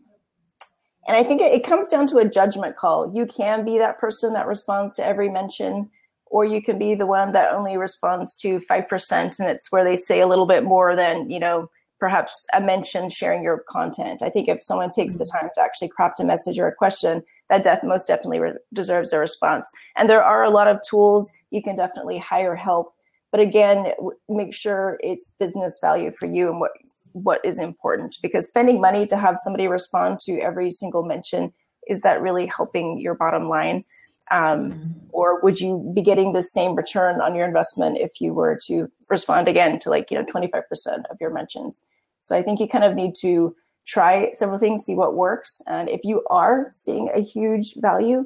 [1.06, 3.14] and I think it, it comes down to a judgment call.
[3.14, 5.90] You can be that person that responds to every mention,
[6.26, 9.96] or you can be the one that only responds to 5% and it's where they
[9.96, 11.68] say a little bit more than, you know,
[12.00, 14.22] perhaps a mention sharing your content.
[14.22, 17.22] I think if someone takes the time to actually craft a message or a question,
[17.50, 19.70] that def- most definitely re- deserves a response.
[19.96, 22.94] And there are a lot of tools you can definitely hire help,
[23.30, 26.72] but again, w- make sure it's business value for you and what
[27.12, 28.16] what is important.
[28.22, 31.52] Because spending money to have somebody respond to every single mention
[31.86, 33.82] is that really helping your bottom line?
[34.30, 35.06] Um, mm-hmm.
[35.12, 38.90] or would you be getting the same return on your investment if you were to
[39.10, 40.62] respond again to like you know 25%
[41.10, 41.82] of your mentions
[42.22, 45.60] so i think you kind of need to try several things see what works.
[45.66, 48.24] And if you are seeing a huge value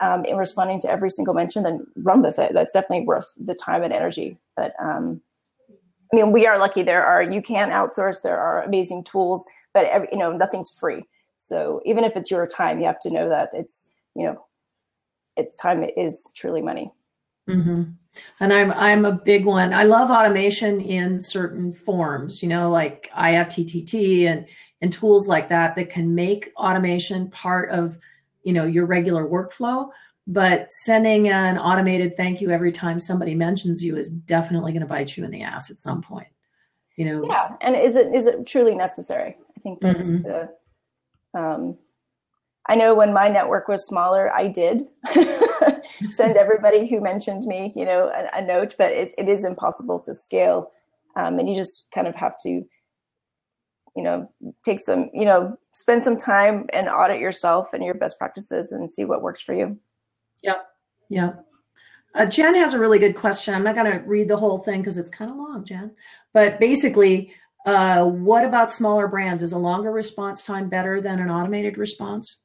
[0.00, 2.52] um, in responding to every single mention then run with it.
[2.52, 4.38] That's definitely worth the time and energy.
[4.56, 5.20] But um,
[6.12, 6.82] i mean we are lucky.
[6.82, 8.22] There are you can outsource.
[8.22, 9.44] There are amazing tools
[9.74, 11.04] but every, you know nothing's free.
[11.38, 14.44] So even if it's your time you have to know that it's you know
[15.36, 16.92] its time is truly money.
[17.48, 17.82] Mm-hmm.
[18.40, 19.72] And I'm I'm a big one.
[19.72, 24.46] I love automation in certain forms, you know, like IFTTT and
[24.80, 27.98] and tools like that that can make automation part of
[28.42, 29.90] you know your regular workflow.
[30.26, 34.86] But sending an automated thank you every time somebody mentions you is definitely going to
[34.86, 36.28] bite you in the ass at some point.
[36.96, 37.26] You know.
[37.28, 39.36] Yeah, and is it is it truly necessary?
[39.56, 40.22] I think that's mm-hmm.
[40.22, 41.78] the um,
[42.68, 44.82] I know when my network was smaller, I did
[46.10, 50.00] send everybody who mentioned me, you know, a, a note, but it's, it is impossible
[50.00, 50.70] to scale.
[51.16, 54.30] Um, and you just kind of have to, you know,
[54.64, 58.90] take some, you know, spend some time and audit yourself and your best practices and
[58.90, 59.78] see what works for you.
[60.42, 60.58] Yeah.
[61.08, 61.32] Yeah.
[62.14, 63.54] Uh, Jen has a really good question.
[63.54, 65.92] I'm not going to read the whole thing because it's kind of long, Jen.
[66.34, 67.32] But basically,
[67.64, 69.42] uh, what about smaller brands?
[69.42, 72.38] Is a longer response time better than an automated response?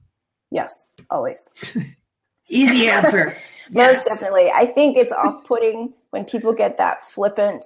[0.54, 1.50] Yes, always.
[2.48, 3.36] Easy answer.
[3.72, 4.08] Most yes.
[4.08, 4.52] definitely.
[4.52, 7.66] I think it's off putting when people get that flippant,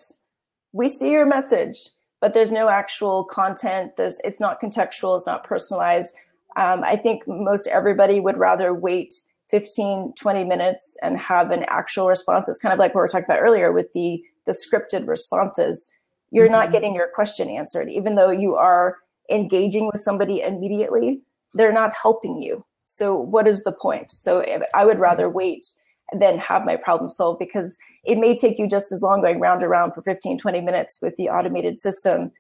[0.72, 1.90] we see your message,
[2.22, 3.98] but there's no actual content.
[3.98, 6.16] There's, it's not contextual, it's not personalized.
[6.56, 9.14] Um, I think most everybody would rather wait
[9.50, 12.48] 15, 20 minutes and have an actual response.
[12.48, 15.92] It's kind of like what we were talking about earlier with the, the scripted responses.
[16.32, 16.54] You're mm-hmm.
[16.54, 18.96] not getting your question answered, even though you are
[19.30, 21.22] engaging with somebody immediately,
[21.54, 22.64] they're not helping you.
[22.90, 24.12] So, what is the point?
[24.12, 25.68] So, I would rather wait
[26.14, 29.62] than have my problem solved because it may take you just as long going round
[29.62, 32.32] and round for 15, 20 minutes with the automated system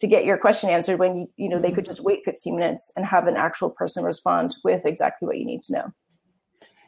[0.00, 2.90] to get your question answered when you, you know they could just wait 15 minutes
[2.96, 5.92] and have an actual person respond with exactly what you need to know.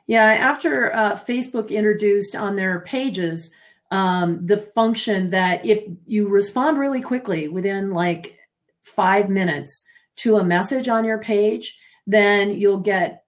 [0.07, 3.51] Yeah, after uh, Facebook introduced on their pages
[3.93, 8.39] um, the function that if you respond really quickly within like
[8.85, 9.85] five minutes
[10.17, 13.25] to a message on your page, then you'll get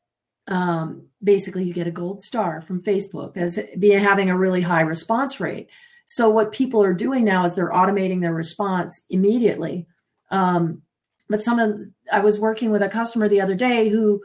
[0.46, 4.82] um, basically you get a gold star from Facebook as being having a really high
[4.82, 5.70] response rate.
[6.06, 9.86] So what people are doing now is they're automating their response immediately.
[10.30, 10.82] Um,
[11.28, 11.78] but some
[12.12, 14.22] I was working with a customer the other day who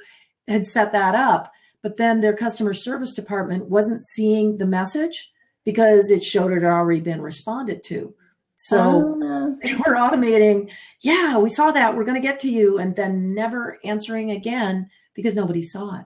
[0.47, 5.31] had set that up, but then their customer service department wasn't seeing the message
[5.63, 8.13] because it showed it had already been responded to.
[8.61, 10.69] So uh, they were automating,
[10.99, 14.89] yeah, we saw that, we're going to get to you, and then never answering again
[15.13, 16.05] because nobody saw it.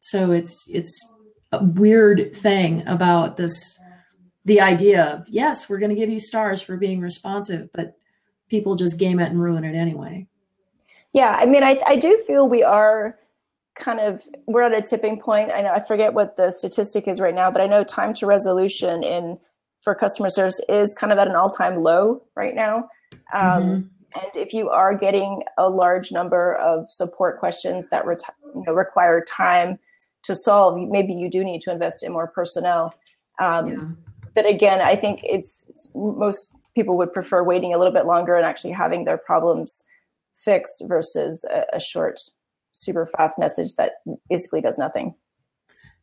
[0.00, 0.94] So it's it's
[1.50, 3.78] a weird thing about this
[4.44, 7.96] the idea of yes, we're going to give you stars for being responsive, but
[8.50, 10.26] people just game it and ruin it anyway.
[11.14, 13.18] Yeah, I mean, I I do feel we are
[13.74, 15.50] kind of we're at a tipping point.
[15.50, 18.26] I know I forget what the statistic is right now, but I know time to
[18.26, 19.38] resolution in
[19.82, 22.88] for customer service is kind of at an all time low right now.
[23.32, 23.80] Um, mm-hmm.
[24.14, 29.24] And if you are getting a large number of support questions that you know, require
[29.24, 29.78] time
[30.24, 32.94] to solve, maybe you do need to invest in more personnel.
[33.38, 33.88] Um, yeah.
[34.34, 38.34] But again, I think it's, it's most people would prefer waiting a little bit longer
[38.34, 39.84] and actually having their problems
[40.36, 42.20] fixed versus a, a short,
[42.72, 43.94] super fast message that
[44.28, 45.14] basically does nothing.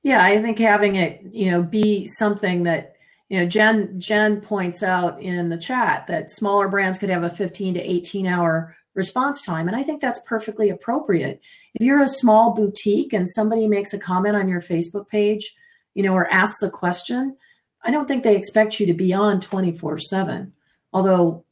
[0.04, 2.95] Yeah, I think having it, you know, be something that
[3.30, 7.30] you know jen jen points out in the chat that smaller brands could have a
[7.30, 11.42] 15 to 18 hour response time and i think that's perfectly appropriate.
[11.74, 15.54] If you're a small boutique and somebody makes a comment on your facebook page
[15.94, 17.36] you know or asks a question
[17.84, 20.54] i don't think they expect you to be on 24 7
[20.94, 21.44] although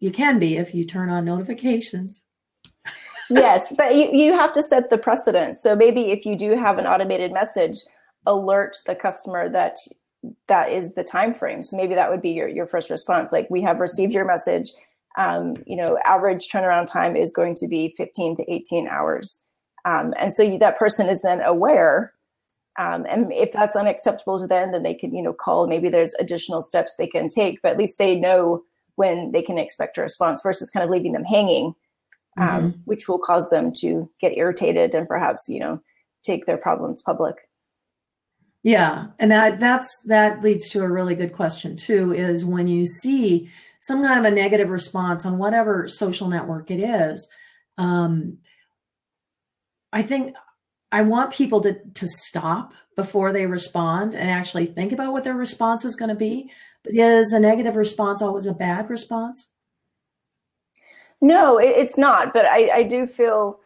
[0.00, 2.24] you can be if you turn on notifications.
[3.32, 5.56] Yes but you, you have to set the precedent.
[5.56, 7.76] So maybe if you do have an automated message
[8.26, 9.76] alert the customer that
[10.48, 11.62] that is the time frame.
[11.62, 13.32] So maybe that would be your, your first response.
[13.32, 14.72] Like we have received your message.
[15.16, 19.44] Um, you know, average turnaround time is going to be 15 to 18 hours.
[19.84, 22.12] Um, and so you, that person is then aware.
[22.78, 25.66] Um, and if that's unacceptable to them, then they can, you know, call.
[25.66, 28.62] Maybe there's additional steps they can take, but at least they know
[28.96, 31.74] when they can expect a response versus kind of leaving them hanging,
[32.38, 32.78] um, mm-hmm.
[32.84, 35.80] which will cause them to get irritated and perhaps, you know,
[36.22, 37.36] take their problems public.
[38.62, 42.12] Yeah, and that that's that leads to a really good question too.
[42.12, 43.48] Is when you see
[43.80, 47.30] some kind of a negative response on whatever social network it is,
[47.78, 48.38] um,
[49.92, 50.34] I think
[50.92, 55.34] I want people to to stop before they respond and actually think about what their
[55.34, 56.50] response is going to be.
[56.82, 59.54] But is a negative response always a bad response?
[61.22, 62.32] No, it's not.
[62.32, 63.60] But I, I do feel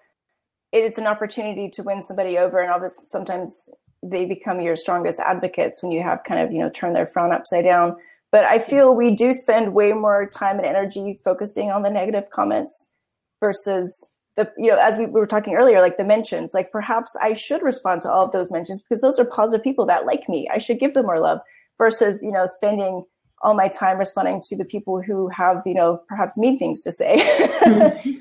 [0.72, 3.68] it's an opportunity to win somebody over, and obviously sometimes
[4.11, 7.33] they become your strongest advocates when you have kind of you know turn their frown
[7.33, 7.97] upside down.
[8.31, 12.31] But i feel we do spend way more time and energy focusing on the negative
[12.31, 12.93] comments
[13.40, 17.33] versus the you know as we were talking earlier like the mentions like perhaps i
[17.33, 20.49] should respond to all of those mentions because those are positive people that like me.
[20.53, 21.38] I should give them more love
[21.79, 23.05] versus you know spending
[23.44, 26.90] all my time responding to the people who have you know perhaps mean things to
[26.90, 27.16] say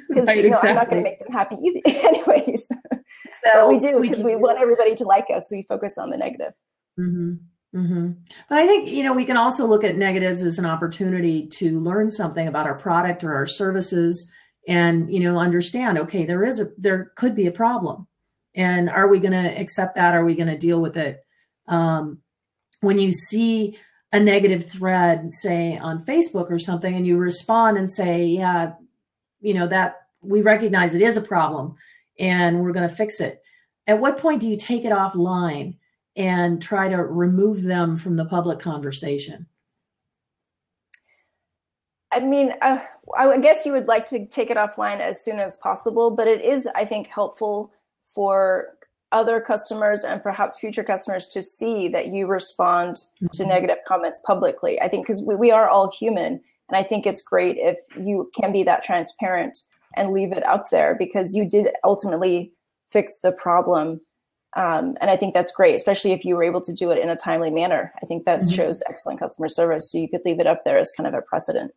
[0.08, 0.70] because right, you know, exactly.
[0.70, 2.68] i'm not going to make them happy either anyways
[3.44, 5.50] so we do because we want everybody to like us.
[5.50, 6.54] So we focus on the negative.
[7.00, 7.34] Mm-hmm.
[7.78, 8.12] Mm-hmm.
[8.50, 11.80] But I think, you know, we can also look at negatives as an opportunity to
[11.80, 14.32] learn something about our product or our services
[14.68, 18.08] and, you know, understand, okay, there is a, there could be a problem.
[18.56, 20.14] And are we going to accept that?
[20.14, 21.26] Are we going to deal with it?
[21.68, 22.20] Um,
[22.82, 23.80] when you see
[24.14, 28.74] a negative thread, say on Facebook or something, and you respond and say, yeah,
[29.42, 31.76] you know, that we recognize it is a problem
[32.20, 33.42] and we're going to fix it.
[33.88, 35.78] At what point do you take it offline
[36.16, 39.48] and try to remove them from the public conversation?
[42.12, 42.82] I mean, uh,
[43.18, 46.46] I guess you would like to take it offline as soon as possible, but it
[46.46, 47.74] is, I think, helpful
[48.06, 48.78] for
[49.14, 53.28] other customers and perhaps future customers to see that you respond mm-hmm.
[53.28, 54.82] to negative comments publicly.
[54.82, 56.42] I think because we, we are all human.
[56.70, 59.60] And I think it's great if you can be that transparent
[59.96, 62.52] and leave it up there because you did ultimately
[62.90, 64.02] fix the problem.
[64.56, 67.10] Um, and I think that's great, especially if you were able to do it in
[67.10, 67.94] a timely manner.
[68.02, 68.54] I think that mm-hmm.
[68.54, 69.92] shows excellent customer service.
[69.92, 71.72] So you could leave it up there as kind of a precedent.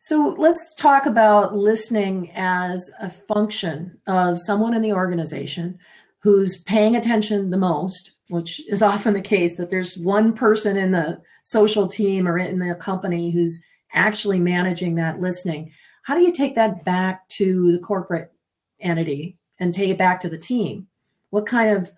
[0.00, 5.78] So let's talk about listening as a function of someone in the organization
[6.22, 10.92] who's paying attention the most, which is often the case that there's one person in
[10.92, 15.72] the social team or in the company who's actually managing that listening.
[16.04, 18.32] How do you take that back to the corporate
[18.80, 20.86] entity and take it back to the team?
[21.30, 21.92] What kind of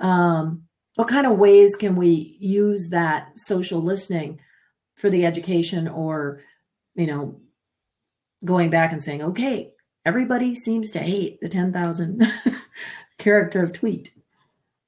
[0.00, 0.64] um,
[0.96, 4.40] what kind of ways can we use that social listening
[4.96, 6.42] for the education or
[6.94, 7.40] you know
[8.44, 9.72] going back and saying okay
[10.04, 12.26] everybody seems to hate the 10,000
[13.18, 14.12] character of tweet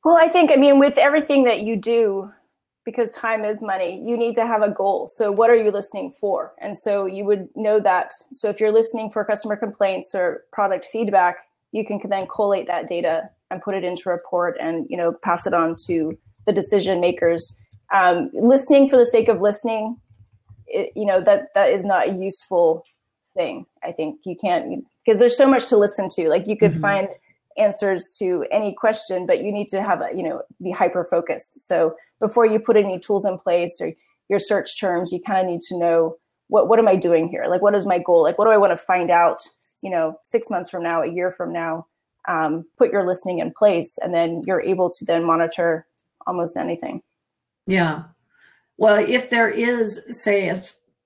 [0.04, 2.30] well i think i mean with everything that you do
[2.84, 5.08] because time is money, you need to have a goal.
[5.08, 6.52] So, what are you listening for?
[6.58, 8.12] And so, you would know that.
[8.32, 11.36] So, if you're listening for customer complaints or product feedback,
[11.72, 15.12] you can then collate that data and put it into a report and you know
[15.22, 17.56] pass it on to the decision makers.
[17.92, 19.96] Um, listening for the sake of listening,
[20.66, 22.84] it, you know that that is not a useful
[23.34, 23.66] thing.
[23.84, 26.28] I think you can't because there's so much to listen to.
[26.28, 26.80] Like you could mm-hmm.
[26.80, 27.08] find
[27.58, 31.60] answers to any question, but you need to have a you know be hyper focused.
[31.60, 33.92] So before you put any tools in place or
[34.28, 36.16] your search terms, you kind of need to know
[36.48, 37.46] what what am I doing here?
[37.48, 38.22] Like what is my goal?
[38.22, 39.42] Like what do I want to find out,
[39.82, 41.86] you know, six months from now, a year from now?
[42.28, 45.86] Um, put your listening in place and then you're able to then monitor
[46.26, 47.02] almost anything.
[47.66, 48.04] Yeah.
[48.76, 50.62] Well, if there is, say, a,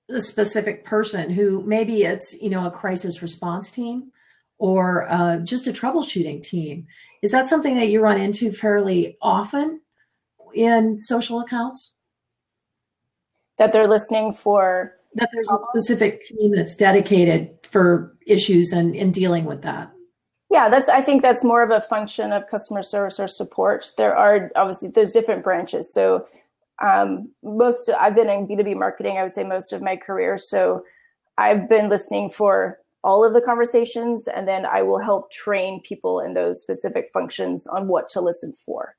[0.09, 4.11] a specific person who maybe it's, you know, a crisis response team
[4.57, 6.87] or uh, just a troubleshooting team,
[7.21, 9.81] is that something that you run into fairly often?
[10.55, 11.93] in social accounts?
[13.57, 19.11] That they're listening for that there's a specific team that's dedicated for issues and in
[19.11, 19.91] dealing with that.
[20.49, 23.85] Yeah, that's I think that's more of a function of customer service or support.
[23.97, 25.93] There are obviously there's different branches.
[25.93, 26.27] So
[26.81, 30.37] um, most I've been in B2B marketing, I would say most of my career.
[30.37, 30.83] So
[31.37, 36.19] I've been listening for all of the conversations and then I will help train people
[36.19, 38.95] in those specific functions on what to listen for.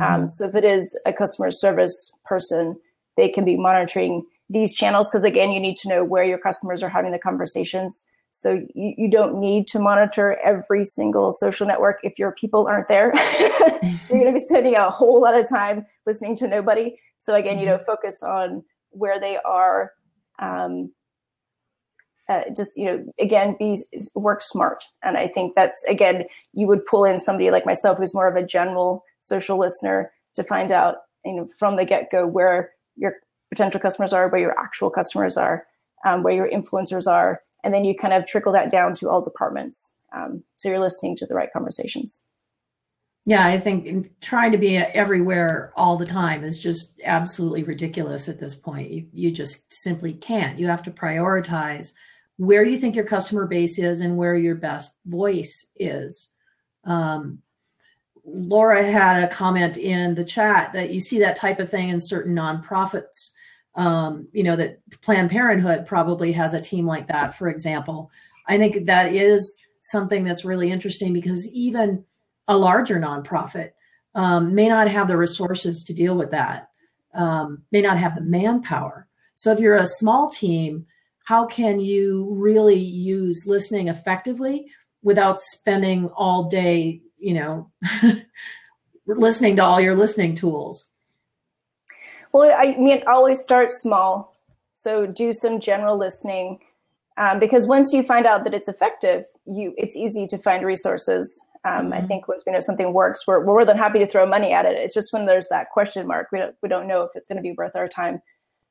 [0.00, 0.22] Um, mm-hmm.
[0.22, 2.76] Um, so if it is a customer service person,
[3.16, 6.82] they can be monitoring these channels because again, you need to know where your customers
[6.82, 8.04] are having the conversations.
[8.32, 12.88] So you, you don't need to monitor every single social network if your people aren't
[12.88, 13.12] there.
[14.10, 16.96] You're going to be spending a whole lot of time listening to nobody.
[17.18, 17.60] So again, mm-hmm.
[17.60, 19.92] you know, focus on where they are.
[20.40, 20.90] Um,
[22.28, 23.76] uh, just you know again be
[24.14, 28.14] work smart and i think that's again you would pull in somebody like myself who's
[28.14, 32.26] more of a general social listener to find out you know, from the get go
[32.26, 33.14] where your
[33.50, 35.66] potential customers are, where your actual customers are,
[36.04, 39.22] um, where your influencers are, and then you kind of trickle that down to all
[39.22, 39.94] departments.
[40.14, 42.22] Um, so you're listening to the right conversations.
[43.26, 48.38] Yeah, I think trying to be everywhere all the time is just absolutely ridiculous at
[48.38, 48.90] this point.
[48.90, 50.58] You, you just simply can't.
[50.58, 51.94] You have to prioritize
[52.36, 56.30] where you think your customer base is and where your best voice is.
[56.84, 57.38] Um,
[58.24, 62.00] Laura had a comment in the chat that you see that type of thing in
[62.00, 63.30] certain nonprofits.
[63.76, 68.10] Um, you know, that Planned Parenthood probably has a team like that, for example.
[68.46, 72.04] I think that is something that's really interesting because even
[72.48, 73.70] a larger nonprofit
[74.14, 76.70] um, may not have the resources to deal with that,
[77.14, 79.08] um, may not have the manpower.
[79.34, 80.86] So if you're a small team,
[81.24, 84.66] how can you really use listening effectively
[85.02, 87.70] without spending all day you know,
[89.06, 90.90] listening to all your listening tools?
[92.32, 94.36] Well, I mean, always start small.
[94.72, 96.58] So do some general listening,
[97.16, 101.40] um, because once you find out that it's effective, you it's easy to find resources.
[101.64, 101.92] Um, mm-hmm.
[101.92, 104.52] I think once we know something works, we're, we're more than happy to throw money
[104.52, 104.76] at it.
[104.76, 107.36] It's just when there's that question mark, we don't we don't know if it's going
[107.36, 108.20] to be worth our time.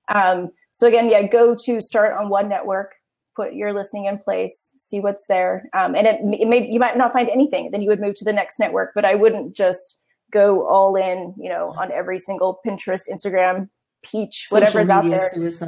[0.09, 2.95] Um, so again, yeah, go to start on one network,
[3.35, 5.69] put your listening in place, see what's there.
[5.73, 8.25] Um, and it, it may, you might not find anything, then you would move to
[8.25, 10.01] the next network, but I wouldn't just
[10.31, 13.69] go all in, you know, on every single Pinterest, Instagram,
[14.03, 15.29] peach, Social whatever's out there.
[15.35, 15.61] Because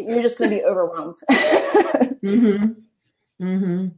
[0.00, 1.16] um, you're just going to be overwhelmed.
[1.30, 2.72] mm-hmm.
[3.44, 3.88] Mm-hmm.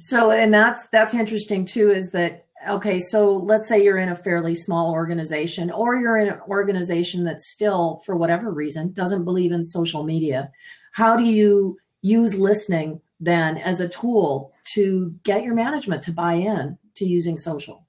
[0.00, 4.14] So, and that's, that's interesting too, is that okay, so let's say you're in a
[4.14, 9.52] fairly small organization or you're in an organization that still, for whatever reason, doesn't believe
[9.52, 10.50] in social media.
[10.92, 16.34] How do you use listening then as a tool to get your management to buy
[16.34, 17.86] in to using social?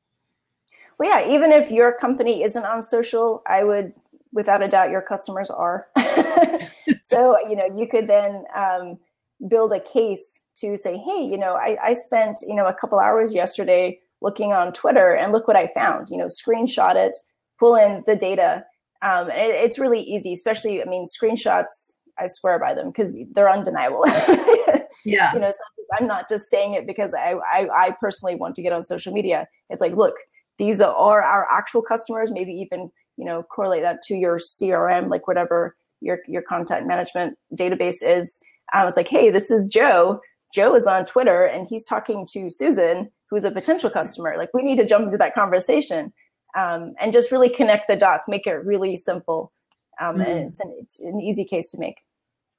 [0.98, 3.94] Well, yeah, even if your company isn't on social, I would,
[4.32, 5.88] without a doubt, your customers are.
[7.02, 9.00] so, you know, you could then um,
[9.48, 13.00] build a case to say, hey, you know, I, I spent, you know, a couple
[13.00, 17.16] hours yesterday looking on Twitter and look what I found, you know, screenshot it,
[17.60, 18.64] pull in the data.
[19.04, 23.50] Um, it, it's really easy, especially, I mean, screenshots, I swear by them because they're
[23.50, 24.04] undeniable.
[25.06, 25.34] yeah.
[25.34, 25.58] You know, so
[26.00, 29.14] I'm not just saying it because I, I, I personally want to get on social
[29.14, 29.48] media.
[29.70, 30.16] It's like, look,
[30.58, 35.28] these are our actual customers, maybe even, you know, correlate that to your CRM, like
[35.28, 38.40] whatever your, your content management database is.
[38.72, 40.22] I was like, hey, this is Joe.
[40.54, 44.36] Joe is on Twitter and he's talking to Susan, who's a potential customer.
[44.38, 46.14] Like, we need to jump into that conversation
[46.58, 49.52] um, and just really connect the dots, make it really simple.
[50.00, 50.28] Um, mm.
[50.28, 52.02] And it's an, it's an easy case to make.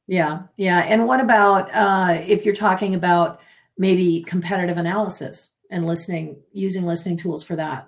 [0.07, 0.81] Yeah, yeah.
[0.81, 3.41] And what about uh, if you're talking about
[3.79, 7.87] maybe competitive analysis and listening, using listening tools for that?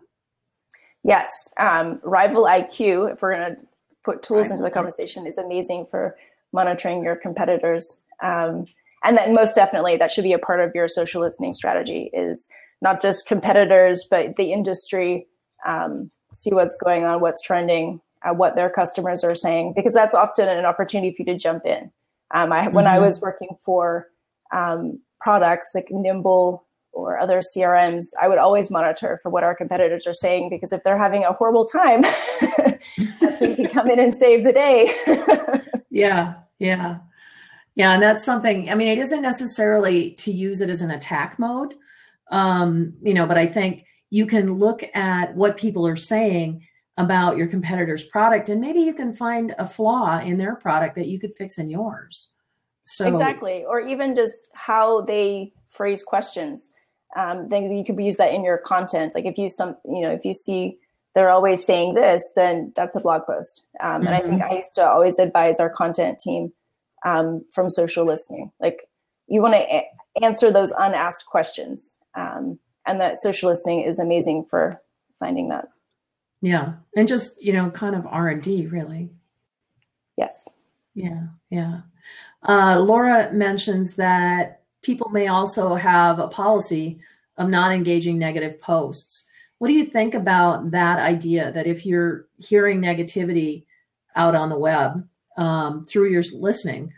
[1.04, 3.12] Yes, um, Rival IQ.
[3.12, 3.60] If we're going to
[4.04, 6.16] put tools into the conversation, is amazing for
[6.52, 8.02] monitoring your competitors.
[8.22, 8.66] Um,
[9.04, 12.48] and then most definitely that should be a part of your social listening strategy is
[12.82, 15.26] not just competitors but the industry
[15.66, 20.14] um, see what's going on what's trending uh, what their customers are saying because that's
[20.14, 21.90] often an opportunity for you to jump in
[22.34, 22.94] um, I, when mm-hmm.
[22.94, 24.08] i was working for
[24.52, 30.06] um, products like nimble or other crms i would always monitor for what our competitors
[30.06, 32.02] are saying because if they're having a horrible time
[33.20, 34.94] that's when you can come in and save the day
[35.90, 36.98] yeah yeah
[37.76, 38.70] yeah, and that's something.
[38.70, 41.74] I mean, it isn't necessarily to use it as an attack mode,
[42.30, 46.66] um, you know, but I think you can look at what people are saying
[46.96, 51.08] about your competitor's product, and maybe you can find a flaw in their product that
[51.08, 52.32] you could fix in yours.
[52.84, 56.72] So exactly, or even just how they phrase questions.
[57.16, 59.14] Um, then you could use that in your content.
[59.14, 60.78] Like if you some, you know, if you see
[61.14, 63.66] they're always saying this, then that's a blog post.
[63.80, 64.06] Um, mm-hmm.
[64.06, 64.52] And I think mm-hmm.
[64.52, 66.52] I used to always advise our content team
[67.06, 68.52] um, from social listening.
[68.60, 68.82] Like
[69.26, 69.88] you want to a-
[70.22, 74.80] answer those unasked questions, um, and that social listening is amazing for
[75.18, 75.68] finding that.
[76.40, 79.10] Yeah, and just you know, kind of R and D, really.
[80.16, 80.48] Yes.
[80.94, 81.80] Yeah, yeah.
[82.42, 87.00] Uh, Laura mentions that people may also have a policy
[87.36, 89.28] of not engaging negative posts.
[89.58, 93.64] What do you think about that idea that if you're hearing negativity
[94.14, 95.06] out on the web,
[95.36, 96.92] um, through your listening.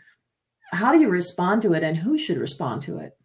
[0.71, 3.17] How do you respond to it, and who should respond to it?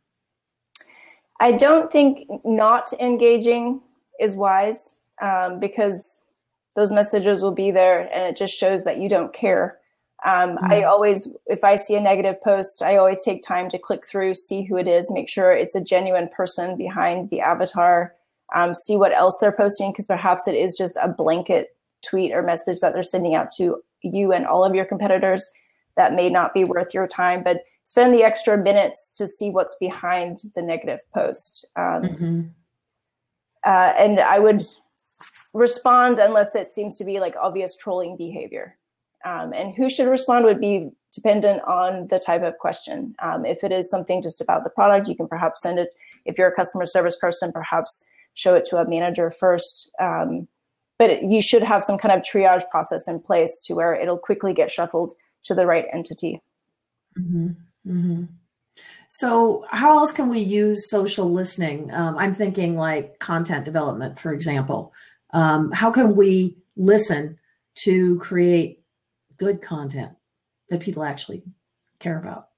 [1.44, 3.82] I don't think not engaging
[4.18, 6.18] is wise um, because
[6.74, 9.78] those messages will be there, and it just shows that you don't care.
[10.24, 10.72] Um, mm-hmm.
[10.72, 14.36] I always, if I see a negative post, I always take time to click through,
[14.36, 18.14] see who it is, make sure it's a genuine person behind the avatar,
[18.54, 22.42] um, see what else they're posting, because perhaps it is just a blanket tweet or
[22.42, 25.46] message that they're sending out to you and all of your competitors
[25.98, 29.76] that may not be worth your time but spend the extra minutes to see what's
[29.76, 32.40] behind the negative post um, mm-hmm.
[33.64, 34.62] uh, and i would
[35.54, 38.76] respond unless it seems to be like obvious trolling behavior
[39.24, 43.62] um, and who should respond would be dependent on the type of question um, if
[43.62, 45.90] it is something just about the product you can perhaps send it
[46.24, 48.04] if you're a customer service person perhaps
[48.34, 50.48] show it to a manager first um,
[50.98, 54.52] but you should have some kind of triage process in place to where it'll quickly
[54.52, 55.14] get shuffled
[55.44, 56.40] to the right entity.
[57.18, 57.52] Mm-hmm.
[57.86, 58.24] Mm-hmm.
[59.08, 61.92] So, how else can we use social listening?
[61.92, 64.92] Um, I'm thinking like content development, for example.
[65.30, 67.38] Um, how can we listen
[67.76, 68.82] to create
[69.36, 70.12] good content
[70.70, 71.42] that people actually
[71.98, 72.48] care about?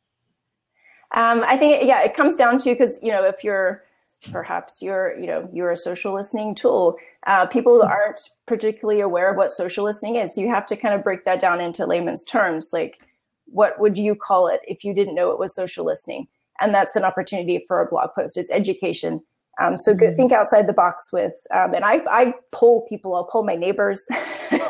[1.15, 3.85] Um, I think, yeah, it comes down to because you know if you're
[4.31, 6.97] perhaps you're you know you're a social listening tool
[7.27, 10.95] uh, people aren't particularly aware of what social listening is so you have to kind
[10.95, 13.01] of break that down into layman's terms like
[13.47, 16.29] what would you call it if you didn't know it was social listening?
[16.61, 18.37] And that's an opportunity for a blog post.
[18.37, 19.21] It's education.
[19.63, 20.15] Um, so mm-hmm.
[20.15, 24.07] think outside the box with um, and I, I pull people i'll pull my neighbors.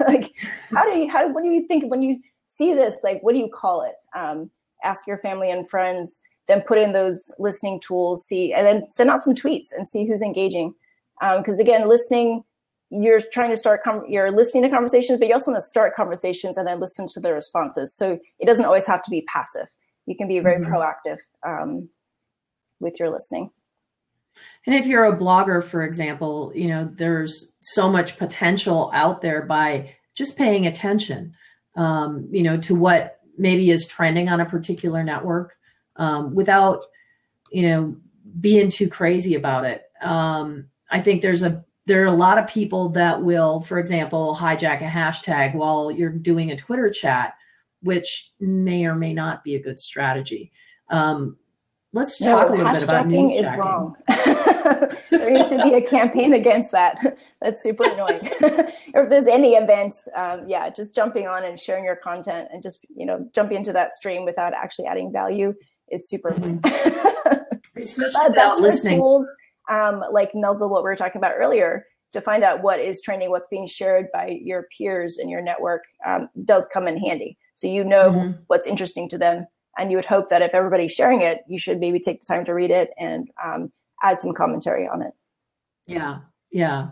[0.07, 0.33] Like
[0.71, 3.39] how do you how what do you think when you see this like what do
[3.39, 3.97] you call it?
[4.17, 4.51] Um,
[4.85, 9.11] ask your family and friends then put in those listening tools, see, and then send
[9.11, 10.75] out some tweets and see who's engaging.
[11.21, 12.45] Because um, again, listening,
[12.91, 15.97] you're trying to start, com- you're listening to conversations, but you also want to start
[15.97, 17.95] conversations and then listen to the responses.
[17.95, 19.67] So it doesn't always have to be passive.
[20.07, 20.73] You can be very mm-hmm.
[20.73, 21.89] proactive um,
[22.81, 23.51] with your listening.
[24.67, 29.43] And if you're a blogger, for example, you know, there's so much potential out there
[29.43, 31.35] by just paying attention,
[31.77, 35.57] um, you know, to what maybe is trending on a particular network
[35.97, 36.85] um, without,
[37.51, 37.97] you know,
[38.41, 39.85] being too crazy about it.
[40.03, 44.37] Um, I think there's a there are a lot of people that will, for example,
[44.39, 47.35] hijack a hashtag while you're doing a Twitter chat,
[47.81, 50.53] which may or may not be a good strategy.
[50.91, 51.37] Um,
[51.93, 53.57] let's talk a little bit about newsjacking.
[53.57, 53.95] wrong.
[55.11, 57.19] there needs to be a campaign against that.
[57.41, 58.29] That's super annoying.
[58.95, 62.63] or if there's any event, um, yeah, just jumping on and sharing your content and
[62.63, 65.55] just you know jumping into that stream without actually adding value
[65.91, 66.33] is super.
[66.33, 67.81] Mm-hmm.
[67.81, 68.99] Especially without listening.
[68.99, 69.27] Tools,
[69.69, 73.31] um, like Nuzzle, what we were talking about earlier, to find out what is trending,
[73.31, 77.37] what's being shared by your peers in your network, um, does come in handy.
[77.55, 78.33] So you know mm-hmm.
[78.47, 79.47] what's interesting to them,
[79.77, 82.45] and you would hope that if everybody's sharing it, you should maybe take the time
[82.45, 85.13] to read it and um, add some commentary on it.
[85.87, 86.19] Yeah,
[86.51, 86.89] yeah.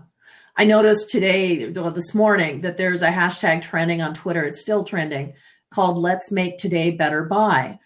[0.56, 4.44] I noticed today, well, this morning, that there's a hashtag trending on Twitter.
[4.44, 5.34] It's still trending
[5.70, 7.78] called "Let's Make Today Better By."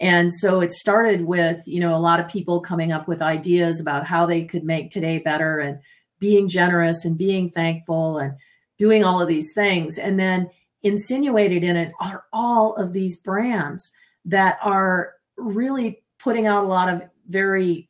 [0.00, 3.80] And so it started with, you know, a lot of people coming up with ideas
[3.80, 5.78] about how they could make today better and
[6.20, 8.34] being generous and being thankful and
[8.78, 9.98] doing all of these things.
[9.98, 10.50] And then
[10.82, 13.90] insinuated in it are all of these brands
[14.26, 17.88] that are really putting out a lot of very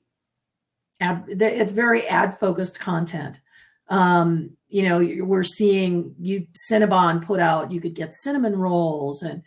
[1.00, 3.40] it's very ad focused content.
[3.88, 9.42] Um, you know, we're seeing you Cinnabon put out you could get cinnamon rolls and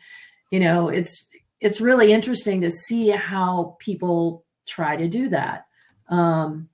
[0.51, 1.27] you know, it's
[1.61, 5.65] it's really interesting to see how people try to do that.
[6.09, 6.69] Um,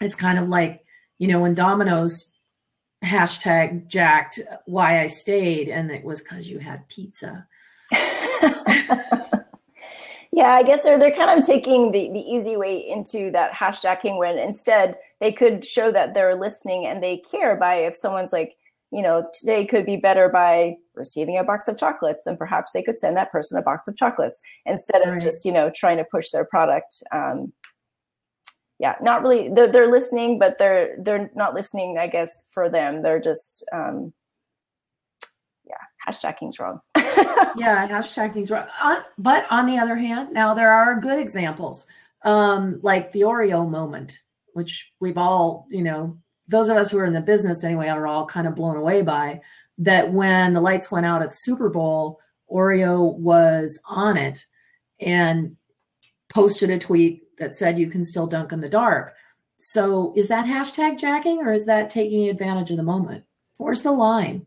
[0.00, 0.84] it's kind of like,
[1.18, 2.32] you know, when Domino's
[3.04, 7.46] hashtag jacked why I stayed, and it was because you had pizza.
[10.32, 14.18] yeah, I guess they're they're kind of taking the, the easy way into that hashtagging
[14.18, 18.56] when instead they could show that they're listening and they care by if someone's like,
[18.96, 22.82] you know, today could be better by receiving a box of chocolates, then perhaps they
[22.82, 25.20] could send that person a box of chocolates instead of right.
[25.20, 27.02] just, you know, trying to push their product.
[27.12, 27.52] Um,
[28.78, 29.50] yeah, not really.
[29.50, 31.98] They're, they're listening, but they're they're not listening.
[31.98, 34.14] I guess for them, they're just um,
[35.66, 35.76] yeah,
[36.06, 36.80] hashtagging's wrong.
[36.96, 38.66] yeah, hashtagging's wrong.
[38.80, 41.86] Uh, but on the other hand, now there are good examples,
[42.22, 44.20] um, like the Oreo moment,
[44.52, 46.18] which we've all you know
[46.48, 49.02] those of us who are in the business anyway are all kind of blown away
[49.02, 49.40] by
[49.78, 52.20] that when the lights went out at the Super Bowl,
[52.50, 54.46] Oreo was on it
[55.00, 55.56] and
[56.28, 59.14] posted a tweet that said you can still dunk in the dark.
[59.58, 63.24] So is that hashtag jacking or is that taking advantage of the moment?
[63.56, 64.46] Where's the line?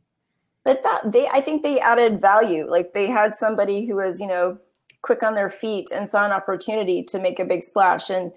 [0.63, 2.69] But that they I think they added value.
[2.69, 4.57] Like they had somebody who was, you know,
[5.01, 8.09] quick on their feet and saw an opportunity to make a big splash.
[8.09, 8.31] And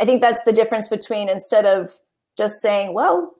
[0.00, 1.90] I think that's the difference between instead of
[2.38, 3.34] just saying, well,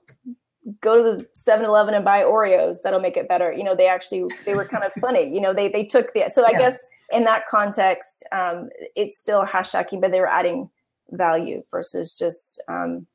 [0.81, 2.77] go to the 7-Eleven and buy Oreos.
[2.83, 3.51] That'll make it better.
[3.51, 5.33] You know, they actually they were kind of funny.
[5.33, 6.59] You know, they they took the so I yeah.
[6.59, 6.77] guess
[7.11, 10.69] in that context, um, it's still hashtagging, but they were adding
[11.11, 13.07] value versus just um,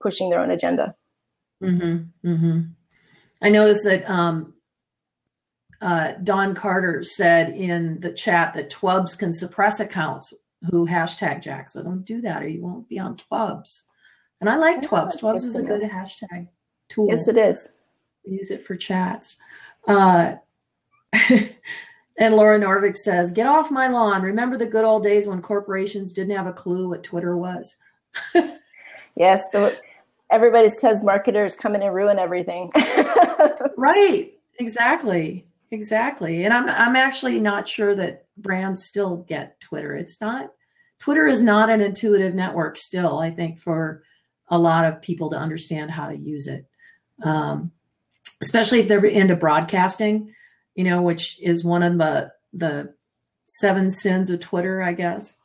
[0.00, 0.94] pushing their own agenda.
[1.62, 2.28] Mm-hmm.
[2.28, 2.60] Mm-hmm.
[3.42, 4.54] I noticed that um,
[5.80, 10.34] uh, Don Carter said in the chat that Twubs can suppress accounts
[10.70, 11.70] who hashtag Jack.
[11.70, 13.84] So don't do that, or you won't be on Twubs.
[14.40, 15.18] And I like Twubs.
[15.20, 16.48] Twubs is a good hashtag
[16.88, 17.08] tool.
[17.10, 17.72] Yes, it is.
[18.24, 19.38] Use it for chats.
[19.86, 20.34] Uh,
[22.18, 24.22] and Laura Norvik says, "Get off my lawn.
[24.22, 27.76] Remember the good old days when corporations didn't have a clue what Twitter was."
[29.16, 29.76] yes, the,
[30.30, 32.70] everybody's because marketers come in and ruin everything.
[33.76, 34.32] right.
[34.58, 35.46] Exactly.
[35.70, 36.44] Exactly.
[36.44, 39.94] And I'm I'm actually not sure that brands still get Twitter.
[39.94, 40.50] It's not
[40.98, 44.02] Twitter is not an intuitive network still, I think, for
[44.50, 46.66] a lot of people to understand how to use it,
[47.22, 47.70] um,
[48.42, 50.34] especially if they're into broadcasting,
[50.74, 52.92] you know, which is one of the the
[53.46, 55.36] seven sins of Twitter, I guess.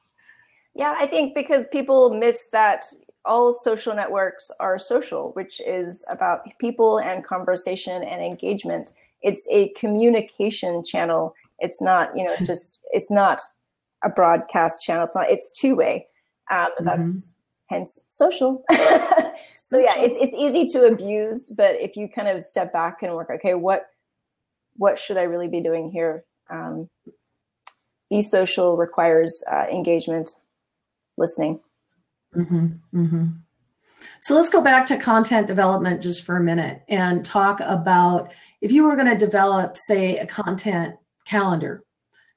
[0.74, 2.86] Yeah, I think because people miss that
[3.24, 8.94] all social networks are social, which is about people and conversation and engagement.
[9.22, 11.34] It's a communication channel.
[11.60, 13.42] It's not, you know, just it's not
[14.04, 15.06] a broadcast channel.
[15.06, 15.30] It's not.
[15.30, 16.08] It's two way.
[16.52, 16.86] Um, mm-hmm.
[16.86, 17.34] That's
[17.68, 18.64] hence social.
[19.54, 23.14] so yeah, it's it's easy to abuse, but if you kind of step back and
[23.14, 23.88] work, okay, what
[24.78, 26.24] what should I really be doing here?
[26.50, 26.90] Um,
[28.10, 30.32] be social requires uh, engagement,
[31.18, 31.60] listening.
[32.36, 33.26] Mm-hmm, mm-hmm.
[34.20, 38.72] So let's go back to content development just for a minute and talk about if
[38.72, 40.96] you were going to develop, say, a content
[41.26, 41.84] calendar,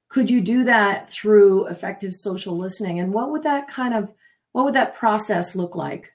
[0.08, 2.98] could you do that through effective social listening?
[3.00, 4.12] And what would that kind of
[4.53, 6.12] what would that process look like?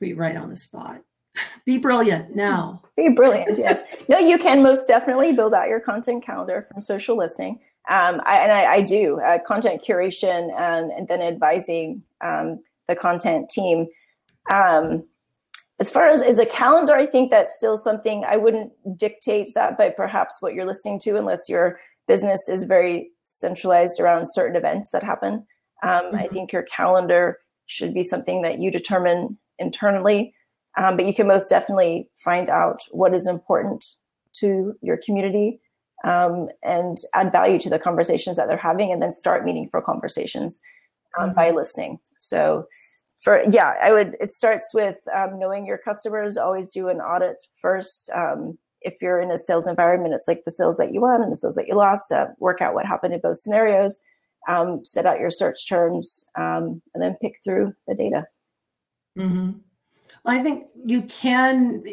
[0.00, 1.02] Be right on the spot.
[1.64, 2.82] Be brilliant now.
[2.96, 3.82] Be brilliant, yes.
[4.08, 7.60] no, you can most definitely build out your content calendar from social listening.
[7.88, 12.94] Um, I, and I, I do uh, content curation and, and then advising um, the
[12.94, 13.86] content team.
[14.50, 15.04] Um,
[15.80, 19.78] as far as, as a calendar, I think that's still something I wouldn't dictate that
[19.78, 24.90] by perhaps what you're listening to, unless your business is very centralized around certain events
[24.90, 25.46] that happen.
[25.82, 26.16] Um, mm-hmm.
[26.16, 30.34] I think your calendar should be something that you determine internally,
[30.76, 33.84] um, but you can most definitely find out what is important
[34.32, 35.60] to your community
[36.04, 40.60] um, and add value to the conversations that they're having, and then start meaningful conversations
[41.18, 41.36] um, mm-hmm.
[41.36, 41.98] by listening.
[42.16, 42.66] So,
[43.20, 44.16] for yeah, I would.
[44.20, 46.36] It starts with um, knowing your customers.
[46.36, 48.10] Always do an audit first.
[48.14, 51.30] Um, if you're in a sales environment, it's like the sales that you won and
[51.30, 52.10] the sales that you lost.
[52.10, 54.00] Uh, work out what happened in both scenarios.
[54.48, 58.26] Um, set out your search terms, um, and then pick through the data.
[59.18, 59.52] Mm-hmm.
[60.24, 61.84] Well, I think you can,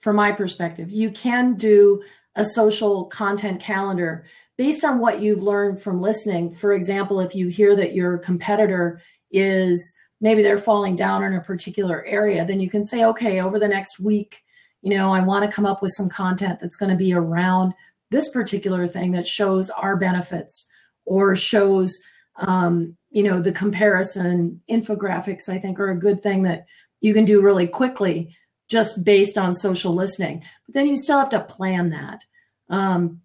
[0.00, 2.02] from my perspective, you can do
[2.34, 4.24] a social content calendar
[4.58, 6.52] based on what you've learned from listening.
[6.52, 9.00] For example, if you hear that your competitor
[9.30, 13.58] is maybe they're falling down in a particular area, then you can say, okay, over
[13.58, 14.42] the next week,
[14.82, 17.72] you know, I want to come up with some content that's going to be around
[18.10, 20.68] this particular thing that shows our benefits
[21.04, 21.98] or shows,
[22.36, 26.66] um, you know, the comparison infographics, I think, are a good thing that
[27.00, 28.36] you can do really quickly
[28.68, 30.42] just based on social listening.
[30.66, 32.24] But then you still have to plan that.
[32.70, 33.20] Um,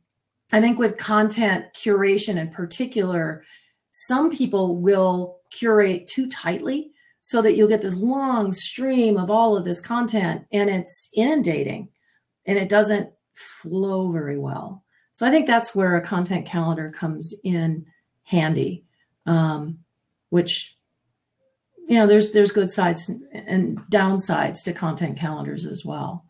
[0.52, 3.44] I think with content curation in particular,
[3.92, 9.58] some people will curate too tightly so that you'll get this long stream of all
[9.58, 11.90] of this content and it's inundating
[12.46, 14.84] and it doesn't flow very well.
[15.18, 17.88] So I think that's where a content calendar comes in
[18.22, 18.86] handy,
[19.26, 19.80] um,
[20.30, 20.78] which
[21.88, 26.24] you know there's there's good sides and downsides to content calendars as well.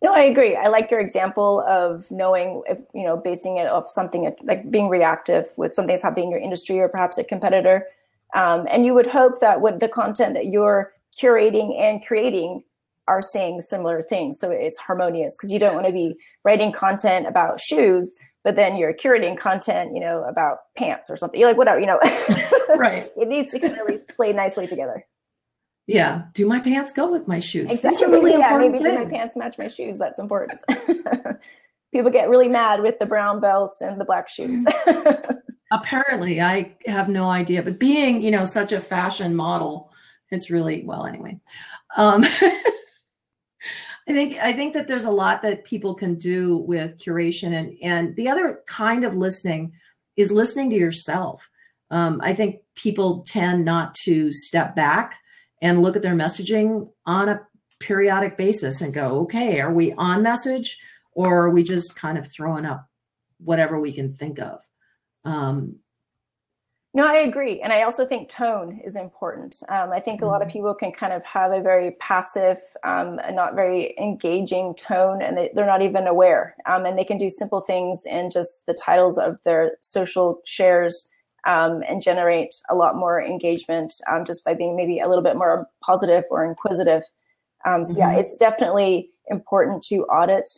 [0.00, 0.54] No, I agree.
[0.54, 4.88] I like your example of knowing, if, you know, basing it off something like being
[4.88, 7.88] reactive with something that's happening in your industry or perhaps a competitor.
[8.36, 12.62] Um, and you would hope that with the content that you're curating and creating
[13.10, 14.38] are saying similar things.
[14.38, 18.76] So it's harmonious because you don't want to be writing content about shoes, but then
[18.76, 21.38] you're curating content, you know, about pants or something.
[21.38, 21.98] You're like, whatever, you know.
[22.76, 23.10] right.
[23.16, 25.04] it needs to kind of at least play nicely together.
[25.88, 26.22] Yeah.
[26.34, 27.66] Do my pants go with my shoes?
[27.66, 27.90] Exactly.
[27.90, 28.96] These are really yeah, important maybe things.
[28.96, 29.98] do my pants match my shoes?
[29.98, 30.60] That's important.
[31.92, 34.64] People get really mad with the brown belts and the black shoes.
[35.72, 37.64] Apparently, I have no idea.
[37.64, 39.90] But being, you know, such a fashion model,
[40.30, 41.40] it's really well anyway.
[41.96, 42.24] Um,
[44.08, 47.76] I think I think that there's a lot that people can do with curation and
[47.82, 49.72] and the other kind of listening
[50.16, 51.48] is listening to yourself.
[51.90, 55.18] Um, I think people tend not to step back
[55.62, 57.40] and look at their messaging on a
[57.80, 60.78] periodic basis and go, okay, are we on message
[61.12, 62.86] or are we just kind of throwing up
[63.38, 64.60] whatever we can think of?
[65.24, 65.76] Um,
[66.92, 67.60] no, I agree.
[67.60, 69.62] And I also think tone is important.
[69.68, 70.58] Um, I think a lot of mm-hmm.
[70.58, 75.36] people can kind of have a very passive um, and not very engaging tone, and
[75.36, 76.56] they, are not even aware.
[76.66, 81.08] Um, and they can do simple things in just the titles of their social shares
[81.46, 85.36] um, and generate a lot more engagement um, just by being maybe a little bit
[85.36, 87.04] more positive or inquisitive.
[87.64, 88.00] Um, so, mm-hmm.
[88.00, 90.50] yeah, it's definitely important to audit.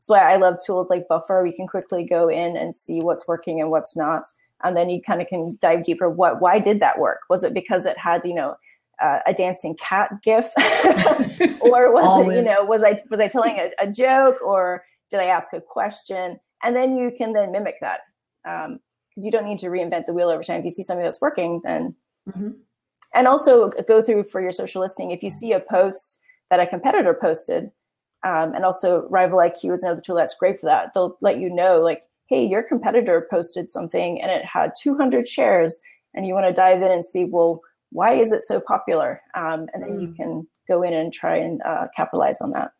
[0.00, 1.42] so, I, I love tools like Buffer.
[1.42, 4.30] We can quickly go in and see what's working and what's not
[4.62, 7.20] and then you kind of can dive deeper what why did that work?
[7.28, 8.54] Was it because it had you know
[9.02, 10.50] uh, a dancing cat gif?
[11.60, 15.18] Or was it you know was i was i telling a, a, joke or did
[15.18, 16.38] i ask a question?
[16.62, 18.00] And then you can then mimic that
[18.44, 18.80] because um,
[19.16, 20.58] you don't need to reinvent the wheel every time.
[20.60, 21.94] If you see something that's working then
[22.28, 22.50] mm-hmm.
[23.14, 25.10] and also go through for your social listening.
[25.10, 27.70] If you see a post that a competitor posted
[28.24, 31.50] um, and also rival iq is another tool that's great for that they'll let you
[31.50, 35.80] know like hey, your competitor posted something and it had 200 shares,
[36.14, 37.60] and you want to dive in and see, well,
[37.90, 39.20] why is it so popular?
[39.34, 42.72] Um, and then you can go in and try and uh, capitalize on that.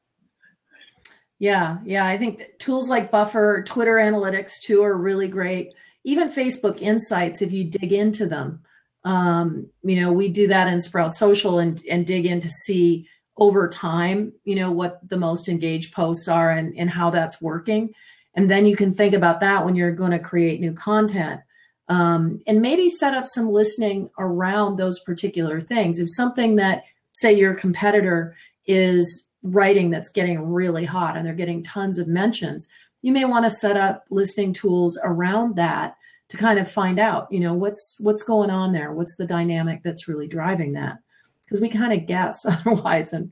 [1.38, 2.06] Yeah, yeah.
[2.06, 5.74] I think tools like Buffer, Twitter Analytics too are really great.
[6.04, 8.62] Even Facebook Insights, if you dig into them.
[9.04, 13.06] Um, you know, we do that in Sprout Social and, and dig in to see
[13.36, 17.92] over time, you know, what the most engaged posts are and, and how that's working.
[18.34, 21.40] And then you can think about that when you're going to create new content.
[21.88, 25.98] Um, and maybe set up some listening around those particular things.
[25.98, 28.34] If something that, say, your competitor
[28.66, 32.68] is writing that's getting really hot and they're getting tons of mentions,
[33.02, 35.96] you may want to set up listening tools around that
[36.30, 39.82] to kind of find out, you know, what's what's going on there, what's the dynamic
[39.82, 40.96] that's really driving that,
[41.42, 43.30] because we kind of guess otherwise and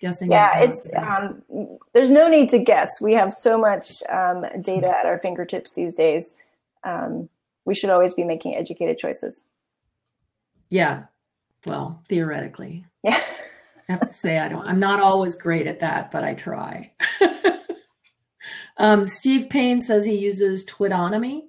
[0.00, 0.30] guessing.
[0.30, 3.00] Yeah, it's um, there's no need to guess.
[3.00, 6.34] We have so much um, data at our fingertips these days.
[6.84, 7.28] Um,
[7.64, 9.48] we should always be making educated choices.
[10.70, 11.04] Yeah,
[11.66, 12.84] well, theoretically.
[13.02, 13.22] Yeah.
[13.88, 14.66] I have to say I don't.
[14.66, 16.92] I'm not always great at that, but I try.
[18.76, 21.42] um, Steve Payne says he uses Twitonomy.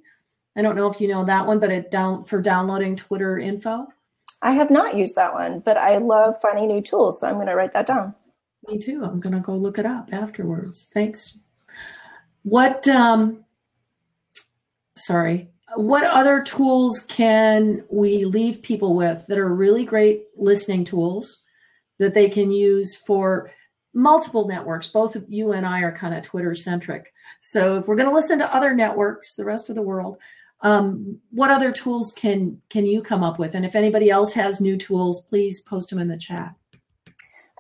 [0.56, 3.88] I don't know if you know that one, but it down for downloading Twitter info.
[4.42, 7.48] I have not used that one, but I love finding new tools, so I'm going
[7.48, 8.16] to write that down.
[8.68, 9.04] Me too.
[9.04, 10.90] I'm going to go look it up afterwards.
[10.94, 11.38] Thanks.
[12.44, 12.88] What?
[12.88, 13.44] Um,
[14.96, 15.50] sorry.
[15.76, 21.44] What other tools can we leave people with that are really great listening tools
[21.98, 23.52] that they can use for
[23.94, 24.88] multiple networks?
[24.88, 27.14] Both of you and I are kind of Twitter centric.
[27.40, 30.18] So if we're going to listen to other networks, the rest of the world,
[30.62, 33.56] um, what other tools can can you come up with?
[33.56, 36.54] And if anybody else has new tools, please post them in the chat.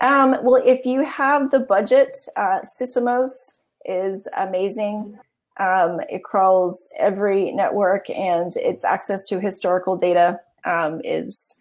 [0.01, 5.17] Um, well, if you have the budget, uh, Sysomos is amazing.
[5.59, 11.55] Um, it crawls every network, and its access to historical data um, is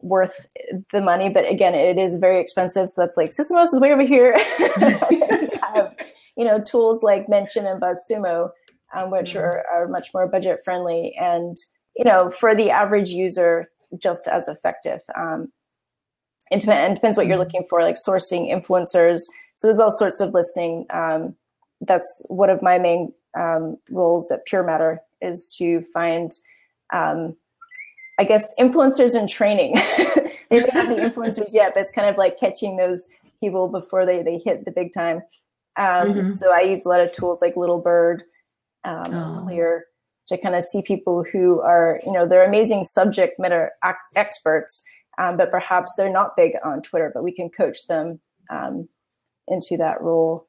[0.00, 0.46] worth
[0.92, 1.28] the money.
[1.28, 2.88] But again, it is very expensive.
[2.88, 4.36] So that's like Sysomos is way over here.
[4.58, 5.94] you have,
[6.36, 8.50] you know, tools like Mention and BuzzSumo
[8.94, 9.38] um, which mm-hmm.
[9.38, 11.56] are, are much more budget friendly and
[11.96, 15.50] you know for the average user just as effective um,
[16.52, 17.40] it, depends what you're mm-hmm.
[17.40, 19.22] looking for like sourcing influencers
[19.54, 21.34] so there's all sorts of listening um,
[21.82, 26.32] that's one of my main um, roles at pure matter is to find
[26.92, 27.36] um,
[28.18, 29.74] i guess influencers in training
[30.50, 33.08] they may not be influencers yet but it's kind of like catching those
[33.40, 35.16] people before they, they hit the big time
[35.76, 36.28] um, mm-hmm.
[36.28, 38.24] so i use a lot of tools like little bird
[38.84, 39.44] um, oh.
[39.44, 39.84] Klear
[40.28, 43.70] to kind of see people who are, you know, they're amazing subject matter
[44.14, 44.82] experts,
[45.18, 48.88] um, but perhaps they're not big on Twitter, but we can coach them um,
[49.48, 50.48] into that role.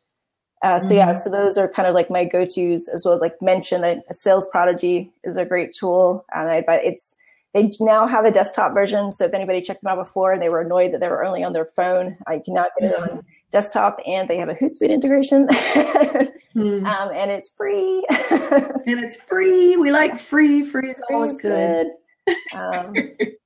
[0.64, 0.96] Uh, so mm-hmm.
[0.96, 3.98] yeah, so those are kind of like my go-tos as well as like mention a,
[4.10, 6.26] a sales prodigy is a great tool.
[6.34, 7.18] And I, but it's,
[7.54, 9.12] they now have a desktop version.
[9.12, 11.44] So if anybody checked them out before and they were annoyed that they were only
[11.44, 14.90] on their phone, I can now get it on desktop and they have a Hootsuite
[14.90, 15.48] integration.
[16.54, 16.86] hmm.
[16.86, 18.06] um, and it's free.
[18.10, 19.76] and it's free.
[19.76, 20.64] We like free.
[20.64, 21.88] Free is always good.
[22.26, 22.36] good.
[22.56, 22.94] Um,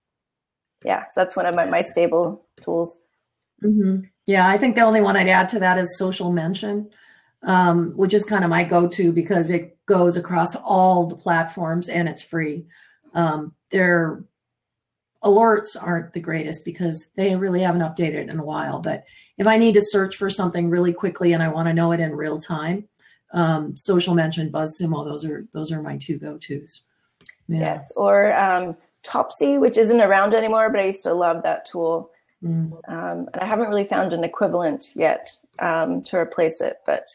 [0.83, 3.01] yeah, so that's one of my, my stable tools.
[3.63, 4.05] Mm-hmm.
[4.25, 6.89] Yeah, I think the only one I'd add to that is social mention,
[7.43, 11.89] um, which is kind of my go to because it goes across all the platforms
[11.89, 12.65] and it's free.
[13.13, 14.23] Um, their
[15.23, 18.79] alerts aren't the greatest because they really haven't updated in a while.
[18.79, 19.05] But
[19.37, 21.99] if I need to search for something really quickly and I want to know it
[21.99, 22.87] in real time,
[23.33, 26.83] um, social mention, BuzzSumo, those are those are my two go tos.
[27.47, 27.59] Yeah.
[27.59, 28.75] Yes, or um,
[29.07, 32.11] Topsy, which isn't around anymore, but I used to love that tool.
[32.43, 32.73] Mm.
[32.87, 37.07] Um, and I haven't really found an equivalent yet um, to replace it, but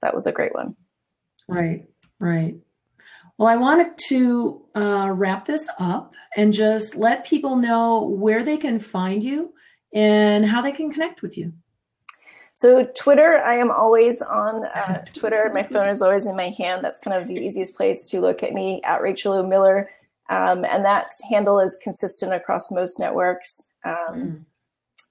[0.00, 0.76] that was a great one.
[1.48, 1.84] Right,
[2.20, 2.56] right.
[3.38, 8.56] Well, I wanted to uh, wrap this up and just let people know where they
[8.56, 9.52] can find you
[9.92, 11.52] and how they can connect with you.
[12.54, 15.50] So Twitter, I am always on uh, Twitter.
[15.52, 16.84] My phone is always in my hand.
[16.84, 19.90] That's kind of the easiest place to look at me at Rachel O Miller,
[20.32, 23.72] um, and that handle is consistent across most networks.
[23.84, 24.44] Um, mm.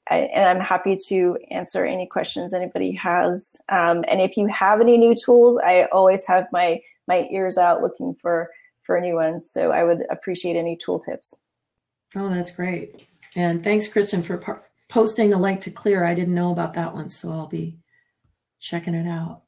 [0.09, 3.55] I, and I'm happy to answer any questions anybody has.
[3.69, 7.81] Um, and if you have any new tools, I always have my my ears out
[7.81, 8.49] looking for
[8.81, 9.51] for new ones.
[9.51, 11.35] So I would appreciate any tool tips.
[12.15, 13.07] Oh, that's great.
[13.35, 16.03] And thanks, Kristen, for par- posting the link to Klear.
[16.03, 17.77] I didn't know about that one, so I'll be
[18.59, 19.43] checking it out.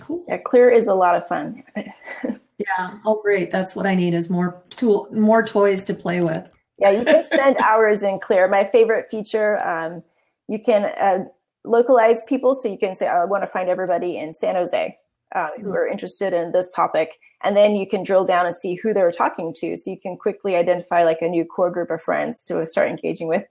[0.00, 0.24] Cool.
[0.28, 1.64] Yeah, Klear is a lot of fun.
[2.58, 2.98] yeah.
[3.04, 3.50] Oh, great.
[3.50, 6.52] That's what I need is more tool, more toys to play with.
[6.78, 8.48] Yeah, you can spend hours in Klear.
[8.50, 10.02] My favorite feature, um,
[10.48, 11.24] you can uh,
[11.64, 14.96] localize people, so you can say, "I want to find everybody in San Jose
[15.34, 17.10] uh, who are interested in this topic,"
[17.44, 20.16] and then you can drill down and see who they're talking to, so you can
[20.16, 23.44] quickly identify like a new core group of friends to start engaging with.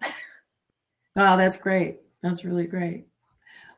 [1.16, 2.00] Wow, that's great.
[2.22, 3.06] That's really great.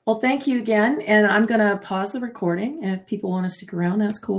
[0.07, 1.01] Well, thank you again.
[1.01, 2.81] And I'm going to pause the recording.
[2.81, 4.35] And if people want to stick around, that's cool.